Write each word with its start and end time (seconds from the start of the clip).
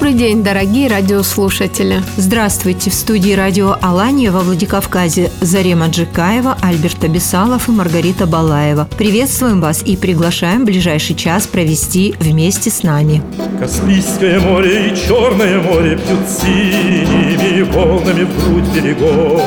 Добрый 0.00 0.14
день, 0.14 0.44
дорогие 0.44 0.88
радиослушатели! 0.88 2.00
Здравствуйте! 2.16 2.88
В 2.88 2.94
студии 2.94 3.32
радио 3.32 3.74
«Алания» 3.82 4.30
во 4.30 4.42
Владикавказе 4.42 5.32
Зарема 5.40 5.88
Джикаева, 5.88 6.56
Альберт 6.62 7.02
Абисалов 7.02 7.68
и 7.68 7.72
Маргарита 7.72 8.26
Балаева. 8.26 8.88
Приветствуем 8.96 9.60
вас 9.60 9.82
и 9.82 9.96
приглашаем 9.96 10.64
ближайший 10.64 11.16
час 11.16 11.48
провести 11.48 12.14
вместе 12.20 12.70
с 12.70 12.84
нами. 12.84 13.24
Каспийское 13.58 14.38
море 14.38 14.90
и 14.90 14.96
Черное 14.96 15.60
море 15.60 15.96
Пьют 15.98 16.28
синими 16.28 17.62
волнами 17.62 18.22
в 18.22 18.44
грудь 18.44 18.68
берегов. 18.72 19.42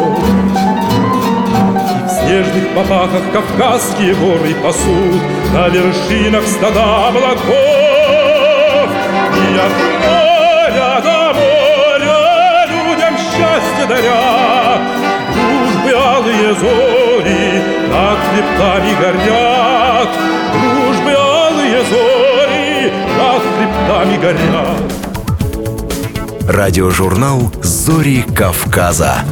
И 1.98 2.08
в 2.08 2.26
снежных 2.26 2.76
попахах 2.76 3.24
Кавказские 3.32 4.16
горы 4.16 4.54
пасут 4.62 5.22
На 5.54 5.70
вершинах 5.70 6.46
стада 6.46 7.08
облаков. 7.08 7.40
И 9.34 9.58
от 9.58 10.31
счастье 13.42 13.86
даря, 13.88 14.80
Дружбы 15.34 15.92
алые 15.96 16.54
зори 16.54 17.64
над 17.90 18.20
хребтами 18.30 18.94
горят, 19.02 20.10
Дружбы 20.54 21.12
алые 21.18 21.82
зори 21.92 22.94
над 23.18 23.42
хребтами 23.56 24.18
горят. 24.18 24.92
Радиожурнал 26.48 27.52
«Зори 27.62 28.26
Кавказа». 28.36 29.24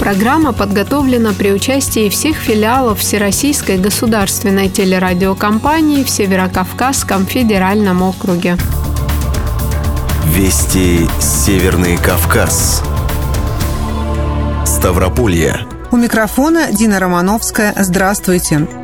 Программа 0.00 0.52
подготовлена 0.52 1.34
при 1.38 1.52
участии 1.52 2.08
всех 2.08 2.36
филиалов 2.38 3.00
Всероссийской 3.00 3.76
государственной 3.76 4.68
телерадиокомпании 4.68 6.02
в 6.02 6.10
Северокавказском 6.10 7.26
федеральном 7.26 8.02
округе. 8.02 8.56
Вести 10.30 11.08
Северный 11.20 11.96
Кавказ. 11.96 12.84
Ставрополье. 14.64 15.66
У 15.90 15.96
микрофона 15.96 16.70
Дина 16.70 17.00
Романовская. 17.00 17.74
Здравствуйте. 17.76 18.79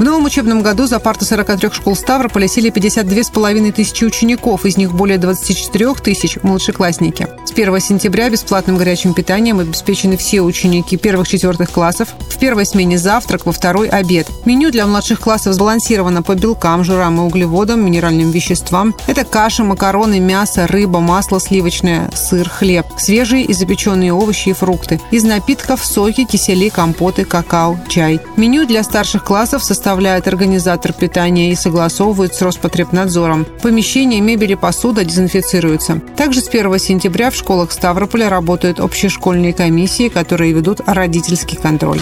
В 0.00 0.02
новом 0.02 0.24
учебном 0.24 0.62
году 0.62 0.86
за 0.86 0.98
парты 0.98 1.26
43 1.26 1.68
школ 1.74 1.94
Ставрополя 1.94 2.48
сели 2.48 2.72
52,5 2.72 3.72
тысячи 3.72 4.02
учеников, 4.02 4.64
из 4.64 4.78
них 4.78 4.94
более 4.94 5.18
24 5.18 5.92
тысяч– 5.96 6.38
младшеклассники. 6.42 7.28
С 7.44 7.52
1 7.52 7.80
сентября 7.80 8.30
бесплатным 8.30 8.78
горячим 8.78 9.12
питанием 9.12 9.58
обеспечены 9.58 10.16
все 10.16 10.40
ученики 10.40 10.96
первых-четвертых 10.96 11.70
классов. 11.70 12.14
В 12.30 12.38
первой 12.38 12.64
смене 12.64 12.96
завтрак, 12.96 13.44
во 13.44 13.52
второй– 13.52 13.88
обед. 13.90 14.26
Меню 14.46 14.70
для 14.70 14.86
младших 14.86 15.20
классов 15.20 15.52
сбалансировано 15.52 16.22
по 16.22 16.34
белкам, 16.34 16.82
жирам 16.82 17.18
и 17.18 17.20
углеводам, 17.20 17.84
минеральным 17.84 18.30
веществам. 18.30 18.94
Это 19.06 19.24
каша, 19.24 19.64
макароны, 19.64 20.18
мясо, 20.18 20.66
рыба, 20.66 21.00
масло 21.00 21.38
сливочное, 21.38 22.10
сыр, 22.14 22.48
хлеб, 22.48 22.86
свежие 22.96 23.44
и 23.44 23.52
запеченные 23.52 24.14
овощи 24.14 24.48
и 24.48 24.54
фрукты. 24.54 24.98
Из 25.10 25.24
напитков– 25.24 25.84
соки, 25.84 26.24
кисели, 26.24 26.70
компоты, 26.70 27.26
какао, 27.26 27.78
чай. 27.90 28.18
Меню 28.38 28.66
для 28.66 28.82
старших 28.82 29.24
классов 29.24 29.62
составляет 29.62 29.89
организатор 30.26 30.92
питания 30.92 31.52
и 31.52 31.54
согласовывает 31.54 32.34
с 32.34 32.42
Роспотребнадзором. 32.42 33.46
Помещения, 33.62 34.20
мебель 34.20 34.52
и 34.52 34.56
посуда 34.56 35.04
дезинфицируются. 35.04 36.00
Также 36.16 36.40
с 36.40 36.48
1 36.48 36.78
сентября 36.78 37.30
в 37.30 37.34
школах 37.34 37.72
Ставрополя 37.72 38.28
работают 38.28 38.80
общешкольные 38.80 39.52
комиссии, 39.52 40.08
которые 40.08 40.52
ведут 40.52 40.80
родительский 40.86 41.56
контроль. 41.56 42.00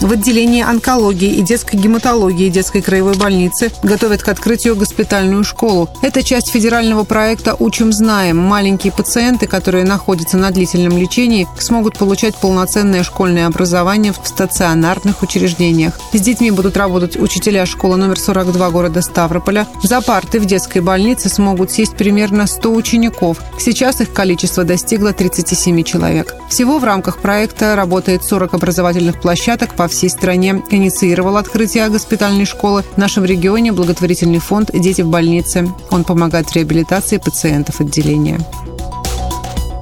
В 0.00 0.12
отделении 0.12 0.62
онкологии 0.62 1.36
и 1.36 1.42
детской 1.42 1.76
гематологии 1.76 2.50
детской 2.50 2.82
краевой 2.82 3.16
больницы 3.16 3.72
готовят 3.82 4.22
к 4.22 4.28
открытию 4.28 4.76
госпитальную 4.76 5.44
школу. 5.44 5.88
Это 6.02 6.22
часть 6.22 6.50
федерального 6.50 7.04
проекта 7.04 7.56
«Учим, 7.58 7.92
знаем». 7.92 8.36
Маленькие 8.36 8.92
пациенты, 8.92 9.46
которые 9.46 9.84
находятся 9.84 10.36
на 10.36 10.50
длительном 10.50 10.98
лечении, 10.98 11.48
смогут 11.58 11.96
получать 11.96 12.34
полноценное 12.34 13.02
школьное 13.02 13.46
образование 13.46 14.12
в 14.12 14.26
стационарных 14.26 15.22
учреждениях. 15.22 15.98
С 16.12 16.20
детьми 16.20 16.50
будут 16.50 16.76
работать 16.76 17.16
учителя 17.16 17.64
школы 17.64 17.96
номер 17.96 18.18
42 18.18 18.70
города 18.70 19.00
Ставрополя. 19.00 19.66
За 19.82 20.00
парты 20.00 20.38
в 20.38 20.44
детской 20.44 20.80
больнице 20.80 21.28
смогут 21.28 21.70
сесть 21.70 21.96
примерно 21.96 22.46
100 22.46 22.72
учеников. 22.72 23.38
Сейчас 23.58 24.00
их 24.00 24.12
количество 24.12 24.64
достигло 24.64 25.12
37 25.12 25.82
человек. 25.82 26.34
Всего 26.50 26.78
в 26.78 26.84
рамках 26.84 27.18
проекта 27.18 27.74
работает 27.74 28.22
40 28.22 28.54
образовательных 28.54 29.20
площадок 29.20 29.74
по 29.74 29.83
всей 29.88 30.10
стране. 30.10 30.62
Инициировал 30.70 31.36
открытие 31.36 31.88
госпитальной 31.88 32.44
школы 32.44 32.82
в 32.82 32.98
нашем 32.98 33.24
регионе 33.24 33.72
благотворительный 33.72 34.38
фонд 34.38 34.70
«Дети 34.72 35.02
в 35.02 35.08
больнице». 35.08 35.68
Он 35.90 36.04
помогает 36.04 36.52
реабилитации 36.52 37.18
пациентов 37.18 37.80
отделения. 37.80 38.40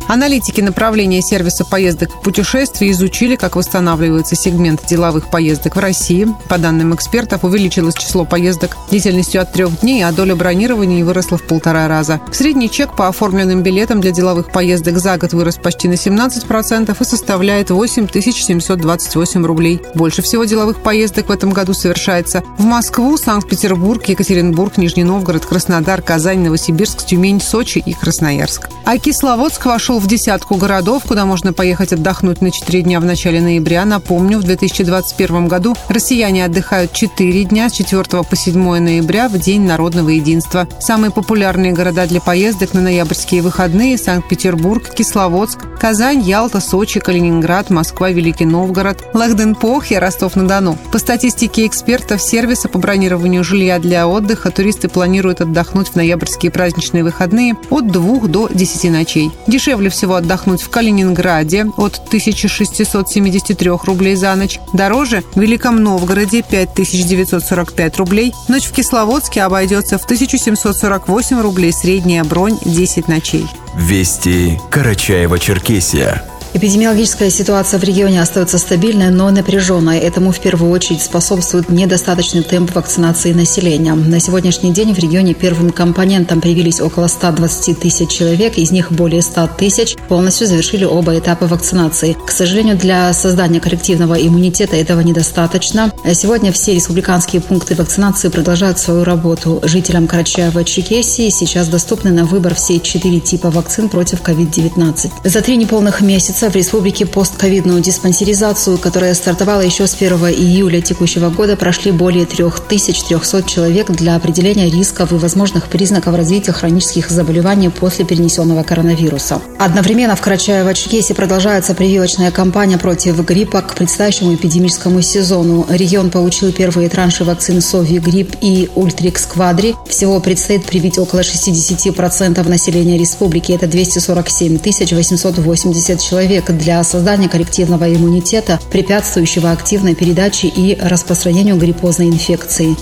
Аналитики 0.08 0.60
направления 0.60 1.22
сервиса 1.22 1.64
поездок 1.64 2.10
и 2.10 2.24
путешествий 2.24 2.90
изучили, 2.90 3.36
как 3.36 3.56
восстанавливается 3.56 4.36
сегмент 4.36 4.86
деловых 4.86 5.30
поездок 5.30 5.76
в 5.76 5.78
России. 5.78 6.28
По 6.48 6.58
данным 6.58 6.94
экспертов, 6.94 7.44
увеличилось 7.44 7.94
число 7.94 8.24
поездок 8.24 8.76
длительностью 8.90 9.40
от 9.40 9.52
трех 9.52 9.80
дней, 9.80 10.02
а 10.04 10.12
доля 10.12 10.36
бронирований 10.36 11.02
выросла 11.02 11.38
в 11.38 11.42
полтора 11.42 11.88
раза. 11.88 12.20
Средний 12.32 12.70
чек 12.70 12.94
по 12.96 13.08
оформленным 13.08 13.62
билетам 13.62 14.00
для 14.00 14.10
деловых 14.10 14.50
поездок 14.50 14.98
за 14.98 15.16
год 15.16 15.32
вырос 15.32 15.56
почти 15.56 15.88
на 15.88 15.94
17% 15.94 16.96
и 16.98 17.04
составляет 17.04 17.70
8 17.70 18.08
728 18.12 19.46
рублей. 19.46 19.80
Больше 19.94 20.22
всего 20.22 20.44
деловых 20.44 20.82
поездок 20.82 21.28
в 21.28 21.32
этом 21.32 21.50
году 21.50 21.74
совершается 21.74 22.42
в 22.58 22.64
Москву, 22.64 23.16
Санкт-Петербург, 23.16 24.04
Екатеринбург, 24.06 24.76
Нижний 24.76 25.04
Новгород, 25.04 25.46
Краснодар, 25.46 26.02
Казань, 26.02 26.40
Новосибирск, 26.40 27.04
Тюмень, 27.04 27.40
Сочи 27.40 27.82
и 27.84 27.94
Красноярск. 27.94 28.68
А 28.84 28.98
Кисловодск 28.98 29.66
вошел 29.66 29.98
в 30.02 30.08
десятку 30.08 30.56
городов, 30.56 31.04
куда 31.06 31.24
можно 31.24 31.52
поехать 31.52 31.92
отдохнуть 31.92 32.42
на 32.42 32.50
4 32.50 32.82
дня 32.82 32.98
в 32.98 33.04
начале 33.04 33.40
ноября. 33.40 33.84
Напомню, 33.84 34.38
в 34.38 34.42
2021 34.42 35.46
году 35.46 35.76
россияне 35.88 36.44
отдыхают 36.44 36.92
4 36.92 37.44
дня 37.44 37.68
с 37.68 37.72
4 37.72 38.02
по 38.24 38.36
7 38.36 38.78
ноября 38.80 39.28
в 39.28 39.38
День 39.38 39.62
народного 39.62 40.08
единства. 40.08 40.66
Самые 40.80 41.12
популярные 41.12 41.72
города 41.72 42.06
для 42.06 42.20
поездок 42.20 42.74
на 42.74 42.80
ноябрьские 42.80 43.42
выходные– 43.42 43.96
Санкт-Петербург, 43.98 44.90
Кисловодск, 44.92 45.60
Казань, 45.78 46.20
Ялта, 46.20 46.60
Сочи, 46.60 46.98
Калининград, 46.98 47.70
Москва, 47.70 48.10
Великий 48.10 48.44
Новгород, 48.44 49.04
Лахденпох 49.14 49.92
и 49.92 49.96
Ростов-на-Дону. 49.96 50.78
По 50.90 50.98
статистике 50.98 51.66
экспертов 51.66 52.20
сервиса 52.20 52.68
по 52.68 52.78
бронированию 52.78 53.44
жилья 53.44 53.78
для 53.78 54.08
отдыха, 54.08 54.50
туристы 54.50 54.88
планируют 54.88 55.40
отдохнуть 55.40 55.90
в 55.90 55.96
ноябрьские 55.96 56.50
праздничные 56.50 57.04
выходные 57.04 57.54
от 57.70 57.86
2 57.86 58.26
до 58.26 58.48
10 58.48 58.90
ночей. 58.90 59.30
Дешевле 59.46 59.81
всего 59.90 60.16
отдохнуть 60.16 60.62
в 60.62 60.68
Калининграде 60.68 61.66
от 61.76 62.00
1673 62.06 63.70
рублей 63.70 64.14
за 64.16 64.34
ночь. 64.34 64.58
Дороже 64.72 65.22
в 65.34 65.40
Великом 65.40 65.82
Новгороде 65.82 66.42
5945 66.42 67.96
рублей. 67.98 68.32
Ночь 68.48 68.64
в 68.64 68.72
Кисловодске 68.72 69.42
обойдется 69.42 69.98
в 69.98 70.04
1748 70.04 71.40
рублей. 71.40 71.72
Средняя 71.72 72.24
бронь 72.24 72.58
10 72.64 73.08
ночей. 73.08 73.46
Вести 73.76 74.58
Карачаева-Черкесия. 74.70 76.31
Эпидемиологическая 76.54 77.30
ситуация 77.30 77.80
в 77.80 77.84
регионе 77.84 78.20
остается 78.20 78.58
стабильной, 78.58 79.08
но 79.08 79.30
напряженной. 79.30 79.98
Этому 79.98 80.32
в 80.32 80.38
первую 80.38 80.70
очередь 80.70 81.00
способствует 81.00 81.70
недостаточный 81.70 82.42
темп 82.42 82.74
вакцинации 82.74 83.32
населения. 83.32 83.94
На 83.94 84.20
сегодняшний 84.20 84.70
день 84.70 84.92
в 84.92 84.98
регионе 84.98 85.32
первым 85.32 85.70
компонентом 85.70 86.42
привились 86.42 86.82
около 86.82 87.06
120 87.06 87.80
тысяч 87.80 88.10
человек, 88.10 88.58
из 88.58 88.70
них 88.70 88.92
более 88.92 89.22
100 89.22 89.48
тысяч 89.56 89.96
полностью 90.08 90.46
завершили 90.46 90.84
оба 90.84 91.18
этапа 91.18 91.46
вакцинации. 91.46 92.18
К 92.26 92.30
сожалению, 92.30 92.76
для 92.76 93.10
создания 93.14 93.58
коллективного 93.58 94.14
иммунитета 94.14 94.76
этого 94.76 95.00
недостаточно. 95.00 95.90
Сегодня 96.12 96.52
все 96.52 96.74
республиканские 96.74 97.40
пункты 97.40 97.74
вакцинации 97.76 98.28
продолжают 98.28 98.78
свою 98.78 99.04
работу. 99.04 99.60
Жителям 99.62 100.04
Карачаева-Черкесии 100.04 101.30
сейчас 101.30 101.68
доступны 101.68 102.10
на 102.10 102.26
выбор 102.26 102.54
все 102.54 102.78
четыре 102.78 103.20
типа 103.20 103.50
вакцин 103.50 103.88
против 103.88 104.20
COVID-19. 104.20 105.12
За 105.24 105.40
три 105.40 105.56
неполных 105.56 106.02
месяца 106.02 106.41
в 106.50 106.56
республике 106.56 107.06
постковидную 107.06 107.80
диспансеризацию, 107.80 108.76
которая 108.78 109.14
стартовала 109.14 109.60
еще 109.60 109.86
с 109.86 109.94
1 109.94 110.12
июля 110.28 110.80
текущего 110.80 111.30
года, 111.30 111.56
прошли 111.56 111.92
более 111.92 112.26
3300 112.26 113.42
человек 113.44 113.90
для 113.90 114.16
определения 114.16 114.68
рисков 114.68 115.12
и 115.12 115.16
возможных 115.16 115.68
признаков 115.68 116.16
развития 116.16 116.52
хронических 116.52 117.10
заболеваний 117.10 117.68
после 117.68 118.04
перенесенного 118.04 118.62
коронавируса. 118.62 119.40
Одновременно 119.58 120.16
в 120.16 120.26
Карачаево-Черкесии 120.26 121.14
продолжается 121.14 121.74
прививочная 121.74 122.30
кампания 122.30 122.78
против 122.78 123.24
гриппа 123.24 123.62
к 123.62 123.74
предстоящему 123.74 124.34
эпидемическому 124.34 125.00
сезону. 125.02 125.66
Регион 125.68 126.10
получил 126.10 126.52
первые 126.52 126.88
транши 126.88 127.24
вакцин 127.24 127.60
Совигрипп 127.60 128.36
и 128.40 128.68
Ультрикс 128.74 129.26
Квадри. 129.26 129.76
Всего 129.88 130.18
предстоит 130.20 130.64
привить 130.64 130.98
около 130.98 131.20
60% 131.20 132.48
населения 132.48 132.98
республики. 132.98 133.52
Это 133.52 133.66
247 133.66 134.58
880 134.58 136.00
человек 136.00 136.31
человек 136.32 136.50
для 136.52 136.82
создания 136.82 137.28
коллективного 137.28 137.92
иммунитета, 137.94 138.58
препятствующего 138.70 139.50
активной 139.50 139.94
передаче 139.94 140.48
и 140.48 140.78
распространению 140.80 141.56
гриппозной 141.56 142.06
инфекции. 142.06 142.74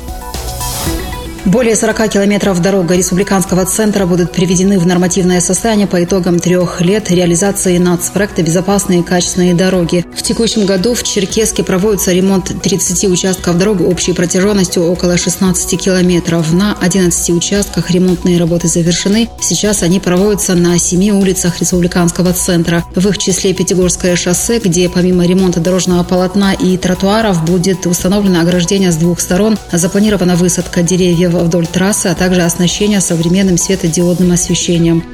Более 1.46 1.74
40 1.74 2.10
километров 2.10 2.60
дорог 2.60 2.90
республиканского 2.90 3.64
центра 3.64 4.04
будут 4.04 4.30
приведены 4.30 4.78
в 4.78 4.86
нормативное 4.86 5.40
состояние 5.40 5.86
по 5.86 6.04
итогам 6.04 6.38
трех 6.38 6.82
лет 6.82 7.10
реализации 7.10 7.78
нацпроекта 7.78 8.42
«Безопасные 8.42 9.00
и 9.00 9.02
качественные 9.02 9.54
дороги». 9.54 10.04
В 10.14 10.22
текущем 10.22 10.66
году 10.66 10.92
в 10.92 11.02
Черкеске 11.02 11.64
проводится 11.64 12.12
ремонт 12.12 12.52
30 12.62 13.04
участков 13.04 13.56
дорог 13.56 13.80
общей 13.80 14.12
протяженностью 14.12 14.84
около 14.84 15.16
16 15.16 15.80
километров. 15.80 16.52
На 16.52 16.76
11 16.78 17.30
участках 17.30 17.90
ремонтные 17.90 18.38
работы 18.38 18.68
завершены. 18.68 19.30
Сейчас 19.40 19.82
они 19.82 19.98
проводятся 19.98 20.54
на 20.54 20.78
7 20.78 21.10
улицах 21.18 21.58
республиканского 21.58 22.34
центра. 22.34 22.84
В 22.94 23.08
их 23.08 23.16
числе 23.16 23.54
Пятигорское 23.54 24.14
шоссе, 24.14 24.58
где 24.58 24.90
помимо 24.90 25.24
ремонта 25.24 25.60
дорожного 25.60 26.04
полотна 26.04 26.52
и 26.52 26.76
тротуаров 26.76 27.46
будет 27.46 27.86
установлено 27.86 28.40
ограждение 28.40 28.92
с 28.92 28.96
двух 28.96 29.20
сторон, 29.20 29.56
запланирована 29.72 30.36
высадка 30.36 30.82
деревьев 30.82 31.29
вдоль 31.38 31.66
трассы, 31.66 32.08
а 32.08 32.14
также 32.14 32.42
оснащение 32.42 33.00
современным 33.00 33.56
светодиодным 33.56 34.32
освещением. 34.32 35.04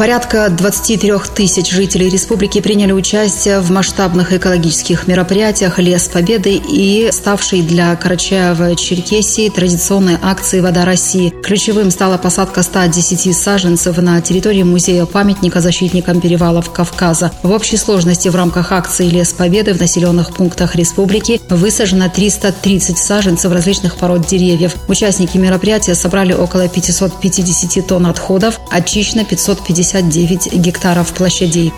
Порядка 0.00 0.48
23 0.48 1.12
тысяч 1.34 1.70
жителей 1.70 2.08
республики 2.08 2.62
приняли 2.62 2.92
участие 2.92 3.60
в 3.60 3.70
масштабных 3.70 4.32
экологических 4.32 5.06
мероприятиях 5.06 5.78
«Лес 5.78 6.08
Победы» 6.08 6.54
и 6.54 7.10
ставшей 7.12 7.60
для 7.60 7.92
Карачаева-Черкесии 7.92 9.50
традиционной 9.50 10.16
акции 10.22 10.60
«Вода 10.60 10.86
России». 10.86 11.34
Ключевым 11.42 11.90
стала 11.90 12.16
посадка 12.16 12.62
110 12.62 13.36
саженцев 13.36 13.98
на 13.98 14.18
территории 14.22 14.62
музея-памятника 14.62 15.60
защитникам 15.60 16.22
перевалов 16.22 16.72
Кавказа. 16.72 17.30
В 17.42 17.50
общей 17.50 17.76
сложности 17.76 18.30
в 18.30 18.34
рамках 18.34 18.72
акции 18.72 19.06
«Лес 19.06 19.34
Победы» 19.34 19.74
в 19.74 19.80
населенных 19.80 20.32
пунктах 20.32 20.76
республики 20.76 21.42
высажено 21.50 22.08
330 22.08 22.96
саженцев 22.96 23.52
различных 23.52 23.96
пород 23.96 24.26
деревьев. 24.26 24.76
Участники 24.88 25.36
мероприятия 25.36 25.94
собрали 25.94 26.32
около 26.32 26.68
550 26.68 27.86
тонн 27.86 28.06
отходов, 28.06 28.58
очищено 28.70 29.26
550 29.26 29.89
59 29.90 30.52
гектаров 30.54 31.12
площадей. 31.12 31.72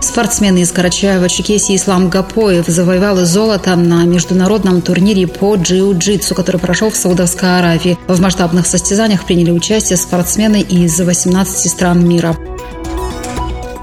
Спортсмен 0.00 0.56
из 0.58 0.72
Карачаева-Чекесии 0.72 1.76
Ислам 1.76 2.10
Гапоев 2.10 2.66
завоевал 2.66 3.16
золото 3.24 3.76
на 3.76 4.04
международном 4.04 4.82
турнире 4.82 5.26
по 5.26 5.54
джиу-джитсу, 5.56 6.34
который 6.34 6.60
прошел 6.60 6.90
в 6.90 6.96
Саудовской 6.96 7.58
Аравии. 7.58 7.98
В 8.08 8.20
масштабных 8.20 8.66
состязаниях 8.66 9.24
приняли 9.24 9.50
участие 9.50 9.96
спортсмены 9.96 10.60
из 10.60 10.98
18 11.00 11.70
стран 11.70 12.06
мира. 12.06 12.36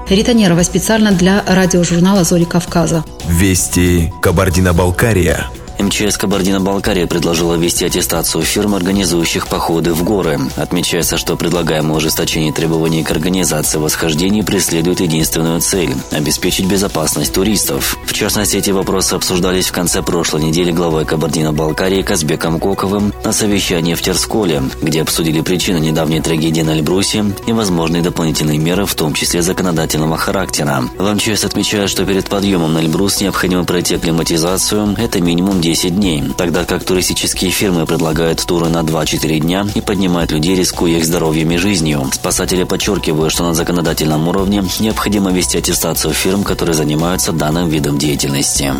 Рита 0.08 0.32
Нерова 0.32 0.62
специально 0.62 1.12
для 1.12 1.42
радиожурнала 1.46 2.24
«Зори 2.24 2.44
Кавказа». 2.44 3.04
Вести 3.28 4.12
Кабардино-Балкария. 4.22 5.46
МЧС 5.78 6.16
Кабардино-Балкария 6.18 7.06
предложила 7.06 7.54
ввести 7.54 7.84
аттестацию 7.84 8.42
фирм, 8.42 8.74
организующих 8.74 9.46
походы 9.46 9.94
в 9.94 10.02
горы. 10.02 10.40
Отмечается, 10.56 11.16
что 11.16 11.36
предлагаемое 11.36 11.96
ужесточение 11.96 12.52
требований 12.52 13.04
к 13.04 13.10
организации 13.10 13.78
восхождений 13.78 14.42
преследует 14.42 15.00
единственную 15.00 15.60
цель– 15.60 15.94
обеспечить 16.10 16.66
безопасность 16.66 17.32
туристов. 17.32 17.96
В 18.06 18.12
частности, 18.12 18.56
эти 18.56 18.70
вопросы 18.70 19.14
обсуждались 19.14 19.68
в 19.68 19.72
конце 19.72 20.02
прошлой 20.02 20.42
недели 20.42 20.72
главой 20.72 21.04
Кабардино-Балкарии 21.04 22.02
Казбеком 22.02 22.58
Коковым 22.58 23.12
на 23.24 23.32
совещании 23.32 23.94
в 23.94 24.02
Терсколе, 24.02 24.62
где 24.82 25.02
обсудили 25.02 25.40
причины 25.42 25.78
недавней 25.78 26.20
трагедии 26.20 26.62
на 26.62 26.76
Эльбрусе 26.76 27.24
и 27.46 27.52
возможные 27.52 28.02
дополнительные 28.02 28.58
меры, 28.58 28.84
в 28.84 28.94
том 28.94 29.14
числе 29.14 29.42
законодательного 29.42 30.16
характера. 30.16 30.84
В 30.98 31.14
МЧС 31.14 31.44
отмечают, 31.44 31.90
что 31.90 32.04
перед 32.04 32.28
подъемом 32.28 32.72
на 32.72 32.78
Эльбрус 32.78 33.20
необходимо 33.20 33.64
пройти 33.64 33.94
акклиматизацию– 33.94 34.96
это 34.98 35.20
минимум 35.20 35.60
10 35.68 35.96
дней, 35.96 36.24
тогда 36.34 36.64
как 36.64 36.82
туристические 36.82 37.50
фирмы 37.50 37.84
предлагают 37.84 38.42
туры 38.42 38.70
на 38.70 38.78
2-4 38.78 39.38
дня 39.38 39.66
и 39.74 39.82
поднимают 39.82 40.32
людей, 40.32 40.56
рискуя 40.56 40.92
их 40.92 41.04
здоровьем 41.04 41.50
и 41.50 41.58
жизнью. 41.58 42.08
Спасатели 42.10 42.64
подчеркивают, 42.64 43.30
что 43.34 43.44
на 43.44 43.52
законодательном 43.52 44.26
уровне 44.28 44.64
необходимо 44.80 45.30
вести 45.30 45.58
аттестацию 45.58 46.14
фирм, 46.14 46.42
которые 46.42 46.72
занимаются 46.72 47.32
данным 47.32 47.68
видом 47.68 47.98
деятельности. 47.98 48.72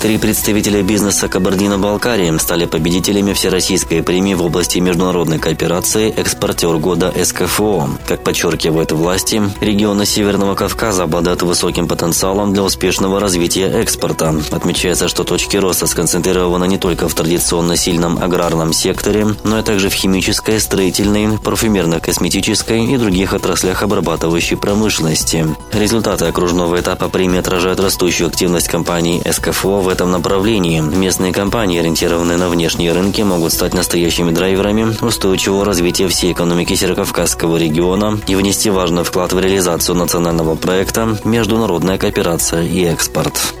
Три 0.00 0.16
представителя 0.16 0.82
бизнеса 0.82 1.28
Кабардино-Балкарии 1.28 2.34
стали 2.38 2.64
победителями 2.64 3.34
Всероссийской 3.34 4.02
премии 4.02 4.32
в 4.32 4.42
области 4.42 4.78
международной 4.78 5.38
кооперации 5.38 6.10
«Экспортер 6.16 6.78
года 6.78 7.12
СКФО». 7.22 7.86
Как 8.08 8.24
подчеркивают 8.24 8.92
власти, 8.92 9.42
регионы 9.60 10.06
Северного 10.06 10.54
Кавказа 10.54 11.02
обладают 11.02 11.42
высоким 11.42 11.86
потенциалом 11.86 12.54
для 12.54 12.62
успешного 12.62 13.20
развития 13.20 13.66
экспорта. 13.66 14.34
Отмечается, 14.50 15.06
что 15.06 15.22
точки 15.22 15.58
роста 15.58 15.86
сконцентрированы 15.86 16.66
не 16.66 16.78
только 16.78 17.06
в 17.06 17.12
традиционно 17.12 17.76
сильном 17.76 18.22
аграрном 18.22 18.72
секторе, 18.72 19.26
но 19.44 19.58
и 19.58 19.62
также 19.62 19.90
в 19.90 19.92
химической, 19.92 20.60
строительной, 20.60 21.36
парфюмерно-косметической 21.36 22.86
и 22.86 22.96
других 22.96 23.34
отраслях 23.34 23.82
обрабатывающей 23.82 24.56
промышленности. 24.56 25.46
Результаты 25.74 26.24
окружного 26.24 26.80
этапа 26.80 27.10
премии 27.10 27.38
отражают 27.38 27.80
растущую 27.80 28.28
активность 28.28 28.68
компаний 28.68 29.20
СКФО 29.30 29.82
в 29.82 29.89
этом 29.90 30.10
направлении. 30.10 30.80
Местные 30.80 31.32
компании, 31.32 31.78
ориентированные 31.80 32.38
на 32.38 32.48
внешние 32.48 32.92
рынки, 32.92 33.22
могут 33.22 33.52
стать 33.52 33.74
настоящими 33.74 34.30
драйверами 34.30 34.96
устойчивого 35.00 35.64
развития 35.64 36.08
всей 36.08 36.32
экономики 36.32 36.74
Северокавказского 36.74 37.56
региона 37.56 38.18
и 38.26 38.34
внести 38.34 38.70
важный 38.70 39.04
вклад 39.04 39.32
в 39.32 39.40
реализацию 39.40 39.96
национального 39.96 40.54
проекта 40.54 41.18
«Международная 41.24 41.98
кооперация 41.98 42.62
и 42.62 42.84
экспорт». 42.84 43.54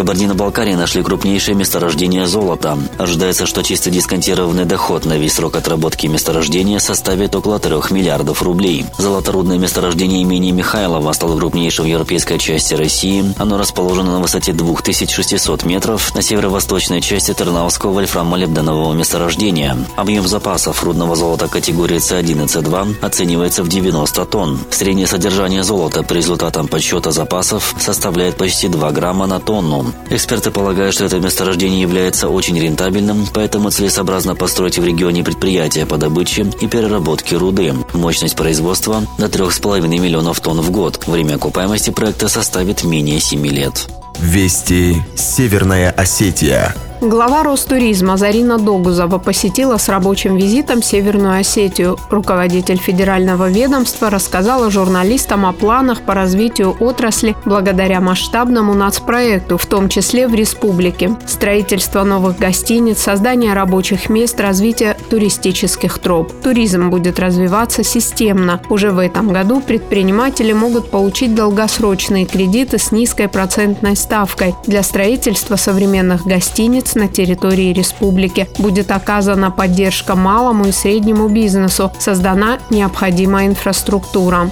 Кабардино-Балкарии 0.00 0.76
нашли 0.76 1.02
крупнейшее 1.02 1.54
месторождение 1.54 2.26
золота. 2.26 2.78
Ожидается, 2.96 3.44
что 3.44 3.62
чисто 3.62 3.90
дисконтированный 3.90 4.64
доход 4.64 5.04
на 5.04 5.18
весь 5.18 5.34
срок 5.34 5.56
отработки 5.56 6.06
месторождения 6.06 6.78
составит 6.78 7.36
около 7.36 7.58
3 7.58 7.74
миллиардов 7.90 8.42
рублей. 8.42 8.86
Золоторудное 8.96 9.58
месторождение 9.58 10.22
имени 10.22 10.52
Михайлова 10.52 11.12
стало 11.12 11.36
крупнейшим 11.36 11.84
в 11.84 11.88
европейской 11.88 12.38
части 12.38 12.72
России. 12.72 13.34
Оно 13.36 13.58
расположено 13.58 14.12
на 14.12 14.20
высоте 14.20 14.54
2600 14.54 15.64
метров 15.64 16.14
на 16.14 16.22
северо-восточной 16.22 17.02
части 17.02 17.34
Тернауского 17.34 18.00
вольфрамо-молибденового 18.00 18.94
месторождения. 18.94 19.76
Объем 19.96 20.26
запасов 20.26 20.82
рудного 20.82 21.14
золота 21.14 21.46
категории 21.46 21.98
C1 21.98 22.44
и 22.44 22.46
C2 22.46 23.04
оценивается 23.04 23.62
в 23.62 23.68
90 23.68 24.24
тонн. 24.24 24.60
Среднее 24.70 25.06
содержание 25.06 25.62
золота 25.62 26.02
по 26.02 26.14
результатам 26.14 26.68
подсчета 26.68 27.10
запасов 27.12 27.74
составляет 27.78 28.38
почти 28.38 28.68
2 28.68 28.92
грамма 28.92 29.26
на 29.26 29.40
тонну. 29.40 29.89
Эксперты 30.10 30.50
полагают, 30.50 30.94
что 30.94 31.04
это 31.04 31.18
месторождение 31.18 31.80
является 31.80 32.28
очень 32.28 32.58
рентабельным, 32.58 33.26
поэтому 33.32 33.70
целесообразно 33.70 34.34
построить 34.34 34.78
в 34.78 34.84
регионе 34.84 35.22
предприятия 35.22 35.86
по 35.86 35.96
добыче 35.96 36.46
и 36.60 36.66
переработке 36.66 37.36
руды. 37.36 37.74
Мощность 37.92 38.36
производства 38.36 39.02
до 39.18 39.26
3,5 39.26 39.86
миллионов 39.86 40.40
тонн 40.40 40.60
в 40.60 40.70
год. 40.70 41.06
Время 41.06 41.36
окупаемости 41.36 41.90
проекта 41.90 42.28
составит 42.28 42.84
менее 42.84 43.20
7 43.20 43.46
лет. 43.46 43.88
Вести 44.18 44.96
Северная 45.16 45.90
Осетия. 45.90 46.74
Глава 47.00 47.42
Ростуризма 47.44 48.18
Зарина 48.18 48.58
Догузова 48.58 49.16
посетила 49.16 49.78
с 49.78 49.88
рабочим 49.88 50.36
визитом 50.36 50.82
Северную 50.82 51.40
Осетию. 51.40 51.96
Руководитель 52.10 52.76
федерального 52.76 53.48
ведомства 53.48 54.10
рассказала 54.10 54.70
журналистам 54.70 55.46
о 55.46 55.54
планах 55.54 56.02
по 56.02 56.12
развитию 56.12 56.76
отрасли 56.78 57.34
благодаря 57.46 58.02
масштабному 58.02 58.74
нацпроекту, 58.74 59.56
в 59.56 59.64
том 59.64 59.88
числе 59.88 60.28
в 60.28 60.34
республике. 60.34 61.16
Строительство 61.26 62.04
новых 62.04 62.38
гостиниц, 62.38 62.98
создание 62.98 63.54
рабочих 63.54 64.10
мест, 64.10 64.38
развитие 64.38 64.94
туристических 65.08 65.98
троп. 66.00 66.30
Туризм 66.42 66.90
будет 66.90 67.18
развиваться 67.18 67.82
системно. 67.82 68.60
Уже 68.68 68.90
в 68.90 68.98
этом 68.98 69.32
году 69.32 69.62
предприниматели 69.62 70.52
могут 70.52 70.90
получить 70.90 71.34
долгосрочные 71.34 72.26
кредиты 72.26 72.76
с 72.76 72.92
низкой 72.92 73.28
процентной 73.28 73.96
ставкой 73.96 74.54
для 74.66 74.82
строительства 74.82 75.56
современных 75.56 76.26
гостиниц 76.26 76.89
на 76.94 77.08
территории 77.08 77.72
республики. 77.72 78.48
Будет 78.58 78.90
оказана 78.90 79.50
поддержка 79.50 80.14
малому 80.14 80.66
и 80.66 80.72
среднему 80.72 81.28
бизнесу, 81.28 81.90
создана 81.98 82.58
необходимая 82.70 83.46
инфраструктура. 83.46 84.50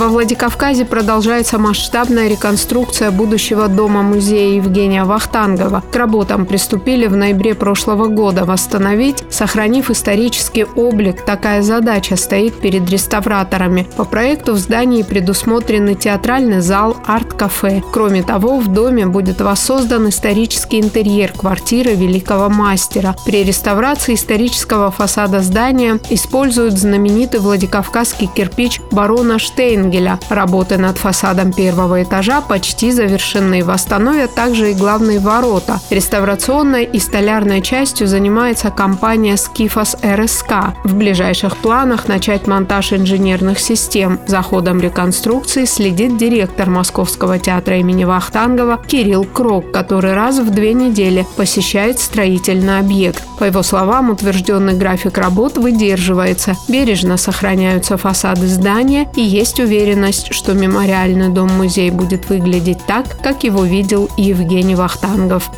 Во 0.00 0.08
Владикавказе 0.08 0.86
продолжается 0.86 1.58
масштабная 1.58 2.26
реконструкция 2.26 3.10
будущего 3.10 3.68
дома-музея 3.68 4.54
Евгения 4.54 5.04
Вахтангова. 5.04 5.82
К 5.92 5.94
работам 5.94 6.46
приступили 6.46 7.06
в 7.06 7.14
ноябре 7.14 7.54
прошлого 7.54 8.06
года. 8.06 8.46
Восстановить, 8.46 9.22
сохранив 9.28 9.90
исторический 9.90 10.64
облик, 10.64 11.26
такая 11.26 11.60
задача 11.60 12.16
стоит 12.16 12.58
перед 12.62 12.88
реставраторами. 12.88 13.86
По 13.98 14.04
проекту 14.06 14.54
в 14.54 14.56
здании 14.56 15.02
предусмотрены 15.02 15.94
театральный 15.94 16.62
зал, 16.62 16.96
арт-кафе. 17.06 17.82
Кроме 17.92 18.22
того, 18.22 18.56
в 18.58 18.68
доме 18.68 19.04
будет 19.04 19.42
воссоздан 19.42 20.08
исторический 20.08 20.80
интерьер 20.80 21.30
квартиры 21.32 21.94
великого 21.94 22.48
мастера. 22.48 23.16
При 23.26 23.44
реставрации 23.44 24.14
исторического 24.14 24.90
фасада 24.90 25.42
здания 25.42 26.00
используют 26.08 26.78
знаменитый 26.78 27.40
владикавказский 27.40 28.30
кирпич 28.34 28.80
барона 28.90 29.38
Штейн 29.38 29.89
Энгеля. 29.90 30.18
Работы 30.28 30.78
над 30.78 30.98
фасадом 30.98 31.52
первого 31.52 32.02
этажа 32.02 32.40
почти 32.40 32.92
завершены. 32.92 33.64
Восстановят 33.64 34.34
также 34.34 34.70
и 34.70 34.74
главные 34.74 35.18
ворота. 35.18 35.80
Реставрационной 35.90 36.84
и 36.84 37.00
столярной 37.00 37.60
частью 37.60 38.06
занимается 38.06 38.70
компания 38.70 39.36
Скифос 39.36 39.96
РСК. 40.04 40.74
В 40.84 40.94
ближайших 40.94 41.56
планах 41.56 42.06
начать 42.08 42.46
монтаж 42.46 42.92
инженерных 42.92 43.58
систем. 43.58 44.20
За 44.26 44.42
ходом 44.42 44.80
реконструкции 44.80 45.64
следит 45.64 46.16
директор 46.16 46.70
Московского 46.70 47.38
театра 47.38 47.78
имени 47.78 48.04
Вахтангова 48.04 48.80
Кирилл 48.86 49.24
Крок, 49.24 49.72
который 49.72 50.14
раз 50.14 50.38
в 50.38 50.50
две 50.50 50.72
недели 50.72 51.26
посещает 51.36 51.98
строительный 51.98 52.78
объект. 52.78 53.24
По 53.38 53.44
его 53.44 53.62
словам, 53.62 54.10
утвержденный 54.10 54.74
график 54.74 55.18
работ 55.18 55.56
выдерживается. 55.58 56.54
Бережно 56.68 57.16
сохраняются 57.16 57.96
фасады 57.96 58.46
здания 58.46 59.08
и 59.16 59.22
есть 59.22 59.58
уверенность 59.58 59.79
уверенность, 59.80 60.34
что 60.34 60.52
мемориальный 60.52 61.30
дом-музей 61.30 61.90
будет 61.90 62.28
выглядеть 62.28 62.84
так, 62.86 63.18
как 63.22 63.44
его 63.44 63.64
видел 63.64 64.10
Евгений 64.18 64.74
Вахтангов. 64.74 65.50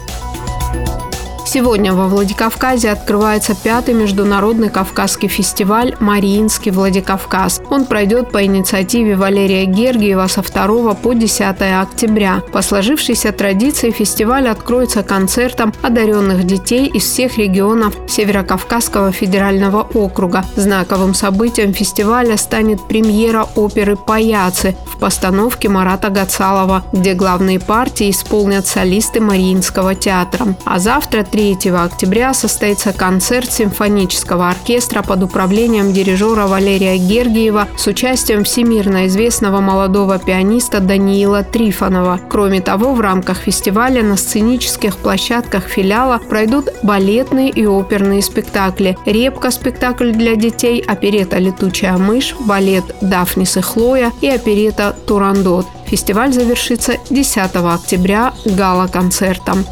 Сегодня 1.52 1.92
во 1.92 2.09
Владикавказе 2.09 2.88
открывается 2.88 3.54
пятый 3.54 3.92
международный 3.92 4.71
кавказский 4.71 5.28
фестиваль 5.28 5.94
«Мариинский 6.00 6.71
Владикавказ». 6.71 7.61
Он 7.68 7.85
пройдет 7.85 8.32
по 8.32 8.42
инициативе 8.42 9.16
Валерия 9.16 9.66
Гергиева 9.66 10.28
со 10.28 10.40
2 10.40 10.94
по 10.94 11.12
10 11.12 11.42
октября. 11.78 12.40
По 12.54 12.62
сложившейся 12.62 13.32
традиции 13.32 13.90
фестиваль 13.90 14.49
откроется 14.49 15.02
концертом 15.02 15.75
одаренных 15.82 16.44
детей 16.44 16.87
из 16.87 17.02
всех 17.02 17.37
регионов 17.37 17.94
Северокавказского 18.09 19.12
федерального 19.12 19.82
округа. 19.92 20.47
Знаковым 20.56 21.12
событием 21.12 21.75
фестиваля 21.75 22.38
станет 22.38 22.88
премьера 22.88 23.47
оперы 23.56 23.97
«Паяцы» 23.97 24.75
в 24.87 24.99
постановке 24.99 25.68
Марата 25.68 26.09
Гацалова, 26.09 26.82
где 26.94 27.12
главные 27.12 27.61
партии 27.61 28.11
исполнят 28.11 28.66
солисты 28.66 29.21
Мариинского 29.21 29.94
театра. 29.94 30.54
А 30.64 30.78
завтра, 30.78 31.25
3 31.25 31.41
3 31.42 31.72
октября 31.72 32.34
состоится 32.34 32.92
концерт 32.92 33.50
симфонического 33.50 34.49
оркестра 34.49 35.02
под 35.02 35.25
управлением 35.25 35.92
дирижера 35.92 36.46
Валерия 36.46 36.96
Гергиева 36.96 37.66
с 37.76 37.88
участием 37.88 38.44
всемирно 38.44 39.08
известного 39.08 39.61
молодого 39.61 40.20
пианиста 40.20 40.78
Даниила 40.78 41.42
Трифонова. 41.42 42.20
Кроме 42.30 42.61
того, 42.61 42.94
в 42.94 43.00
рамках 43.00 43.38
фестиваля 43.38 44.04
на 44.04 44.16
сценических 44.16 44.96
площадках 44.96 45.64
филиала 45.64 46.18
пройдут 46.18 46.68
балетные 46.84 47.50
и 47.50 47.66
оперные 47.66 48.22
спектакли. 48.22 48.96
Репка– 49.04 49.50
спектакль 49.50 50.12
для 50.12 50.37
детей, 50.37 50.80
оперета 50.80 51.38
«Летучая 51.38 51.99
мышь», 51.99 52.37
балет 52.38 52.84
«Дафнис 53.00 53.56
и 53.56 53.62
Хлоя» 53.62 54.12
и 54.20 54.28
оперета 54.28 54.94
«Турандот». 55.08 55.66
Фестиваль 55.87 56.32
завершится 56.32 56.99
10 57.11 57.56
октября 57.56 58.32
гала-концертом. 58.44 59.66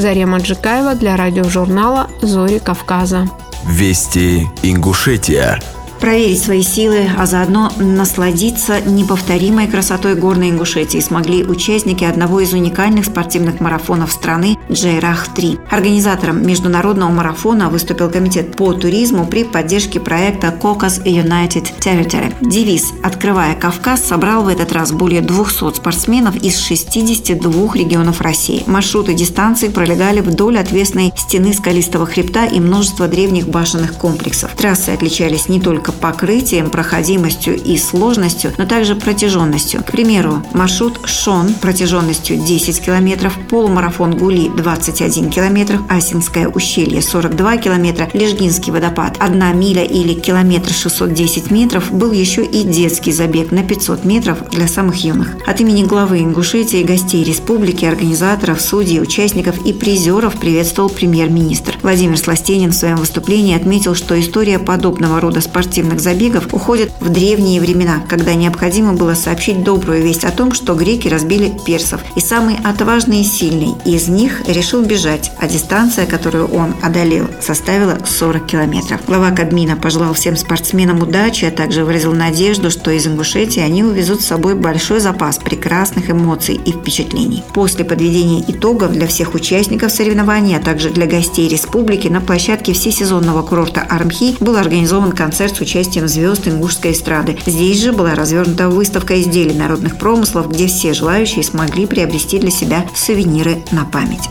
Зарема 0.00 0.38
Джикаева 0.38 0.94
для 0.94 1.14
радиожурнала 1.14 2.08
«Зори 2.22 2.58
Кавказа». 2.58 3.28
Вести 3.66 4.48
Ингушетия 4.62 5.60
проверить 6.00 6.42
свои 6.42 6.62
силы, 6.62 7.08
а 7.16 7.26
заодно 7.26 7.70
насладиться 7.78 8.80
неповторимой 8.80 9.68
красотой 9.68 10.14
горной 10.14 10.50
Ингушетии 10.50 10.98
смогли 10.98 11.44
участники 11.44 12.04
одного 12.04 12.40
из 12.40 12.52
уникальных 12.52 13.04
спортивных 13.04 13.60
марафонов 13.60 14.10
страны 14.10 14.58
Джейрах-3. 14.70 15.58
Организатором 15.70 16.44
международного 16.46 17.10
марафона 17.10 17.68
выступил 17.68 18.10
Комитет 18.10 18.56
по 18.56 18.72
туризму 18.72 19.26
при 19.26 19.44
поддержке 19.44 20.00
проекта 20.00 20.48
Caucas 20.48 21.04
United 21.04 21.68
Territory. 21.80 22.34
Девиз 22.40 22.92
«Открывая 23.02 23.54
Кавказ» 23.54 24.02
собрал 24.02 24.44
в 24.44 24.48
этот 24.48 24.72
раз 24.72 24.92
более 24.92 25.20
200 25.20 25.76
спортсменов 25.76 26.36
из 26.36 26.58
62 26.58 27.74
регионов 27.74 28.20
России. 28.20 28.64
Маршруты 28.66 29.14
дистанции 29.14 29.68
пролегали 29.68 30.20
вдоль 30.20 30.58
отвесной 30.58 31.12
стены 31.16 31.52
скалистого 31.52 32.06
хребта 32.06 32.46
и 32.46 32.58
множества 32.58 33.06
древних 33.06 33.48
башенных 33.48 33.94
комплексов. 33.94 34.52
Трассы 34.56 34.90
отличались 34.90 35.48
не 35.48 35.60
только 35.60 35.89
только 35.90 35.92
покрытием, 35.92 36.70
проходимостью 36.70 37.56
и 37.56 37.76
сложностью, 37.76 38.52
но 38.58 38.66
также 38.66 38.94
протяженностью. 38.94 39.82
К 39.82 39.92
примеру, 39.92 40.42
маршрут 40.52 41.00
Шон 41.04 41.54
протяженностью 41.54 42.36
10 42.36 42.80
километров, 42.80 43.36
полумарафон 43.48 44.16
Гули 44.16 44.48
21 44.48 45.30
километр, 45.30 45.78
Асинское 45.88 46.48
ущелье 46.48 47.02
42 47.02 47.56
километра, 47.58 48.08
Лежгинский 48.12 48.72
водопад 48.72 49.16
1 49.18 49.58
миля 49.58 49.84
или 49.84 50.14
километр 50.14 50.72
610 50.72 51.50
метров 51.50 51.92
был 51.92 52.12
еще 52.12 52.44
и 52.44 52.62
детский 52.62 53.12
забег 53.12 53.50
на 53.50 53.62
500 53.62 54.04
метров 54.04 54.50
для 54.50 54.68
самых 54.68 55.04
юных. 55.04 55.36
От 55.46 55.60
имени 55.60 55.84
главы 55.84 56.20
Ингушетии, 56.20 56.82
гостей 56.82 57.24
республики, 57.24 57.84
организаторов, 57.84 58.60
судей, 58.60 59.00
участников 59.00 59.64
и 59.66 59.72
призеров 59.72 60.38
приветствовал 60.38 60.88
премьер-министр. 60.88 61.78
Владимир 61.82 62.18
Сластенин 62.18 62.70
в 62.70 62.74
своем 62.74 62.96
выступлении 62.96 63.56
отметил, 63.56 63.94
что 63.94 64.18
история 64.18 64.58
подобного 64.58 65.20
рода 65.20 65.40
спортивных 65.40 65.79
спортивных 65.80 66.00
забегов 66.00 66.52
уходят 66.52 66.90
в 67.00 67.08
древние 67.08 67.60
времена, 67.60 68.02
когда 68.06 68.34
необходимо 68.34 68.92
было 68.92 69.14
сообщить 69.14 69.64
добрую 69.64 70.02
весть 70.02 70.24
о 70.24 70.30
том, 70.30 70.52
что 70.52 70.74
греки 70.74 71.08
разбили 71.08 71.52
персов. 71.64 72.02
И 72.16 72.20
самый 72.20 72.56
отважный 72.62 73.22
и 73.22 73.24
сильный 73.24 73.74
из 73.86 74.08
них 74.08 74.42
решил 74.46 74.82
бежать, 74.82 75.32
а 75.38 75.48
дистанция, 75.48 76.04
которую 76.04 76.48
он 76.48 76.74
одолел, 76.82 77.28
составила 77.40 77.98
40 78.04 78.46
километров. 78.46 79.00
Глава 79.06 79.30
Кабмина 79.30 79.76
пожелал 79.76 80.12
всем 80.12 80.36
спортсменам 80.36 81.00
удачи, 81.00 81.46
а 81.46 81.50
также 81.50 81.84
выразил 81.84 82.12
надежду, 82.12 82.70
что 82.70 82.90
из 82.90 83.06
Ингушетии 83.06 83.60
они 83.60 83.82
увезут 83.82 84.20
с 84.20 84.26
собой 84.26 84.54
большой 84.54 85.00
запас 85.00 85.38
прекрасных 85.38 86.10
эмоций 86.10 86.56
и 86.56 86.72
впечатлений. 86.72 87.42
После 87.54 87.86
подведения 87.86 88.44
итогов 88.46 88.92
для 88.92 89.06
всех 89.06 89.34
участников 89.34 89.92
соревнований, 89.92 90.56
а 90.56 90.60
также 90.60 90.90
для 90.90 91.06
гостей 91.06 91.48
республики 91.48 92.08
на 92.08 92.20
площадке 92.20 92.74
всесезонного 92.74 93.42
курорта 93.42 93.80
Армхи 93.80 94.36
был 94.40 94.56
организован 94.56 95.12
концерт 95.12 95.56
с 95.56 95.60
участием 95.60 95.69
звезд 96.08 96.48
ингушской 96.48 96.92
эстрады. 96.92 97.38
Здесь 97.46 97.80
же 97.80 97.92
была 97.92 98.14
развернута 98.14 98.68
выставка 98.68 99.20
изделий 99.20 99.54
народных 99.54 99.98
промыслов, 99.98 100.50
где 100.50 100.66
все 100.66 100.92
желающие 100.92 101.44
смогли 101.44 101.86
приобрести 101.86 102.38
для 102.38 102.50
себя 102.50 102.84
сувениры 102.94 103.62
на 103.70 103.84
память. 103.84 104.28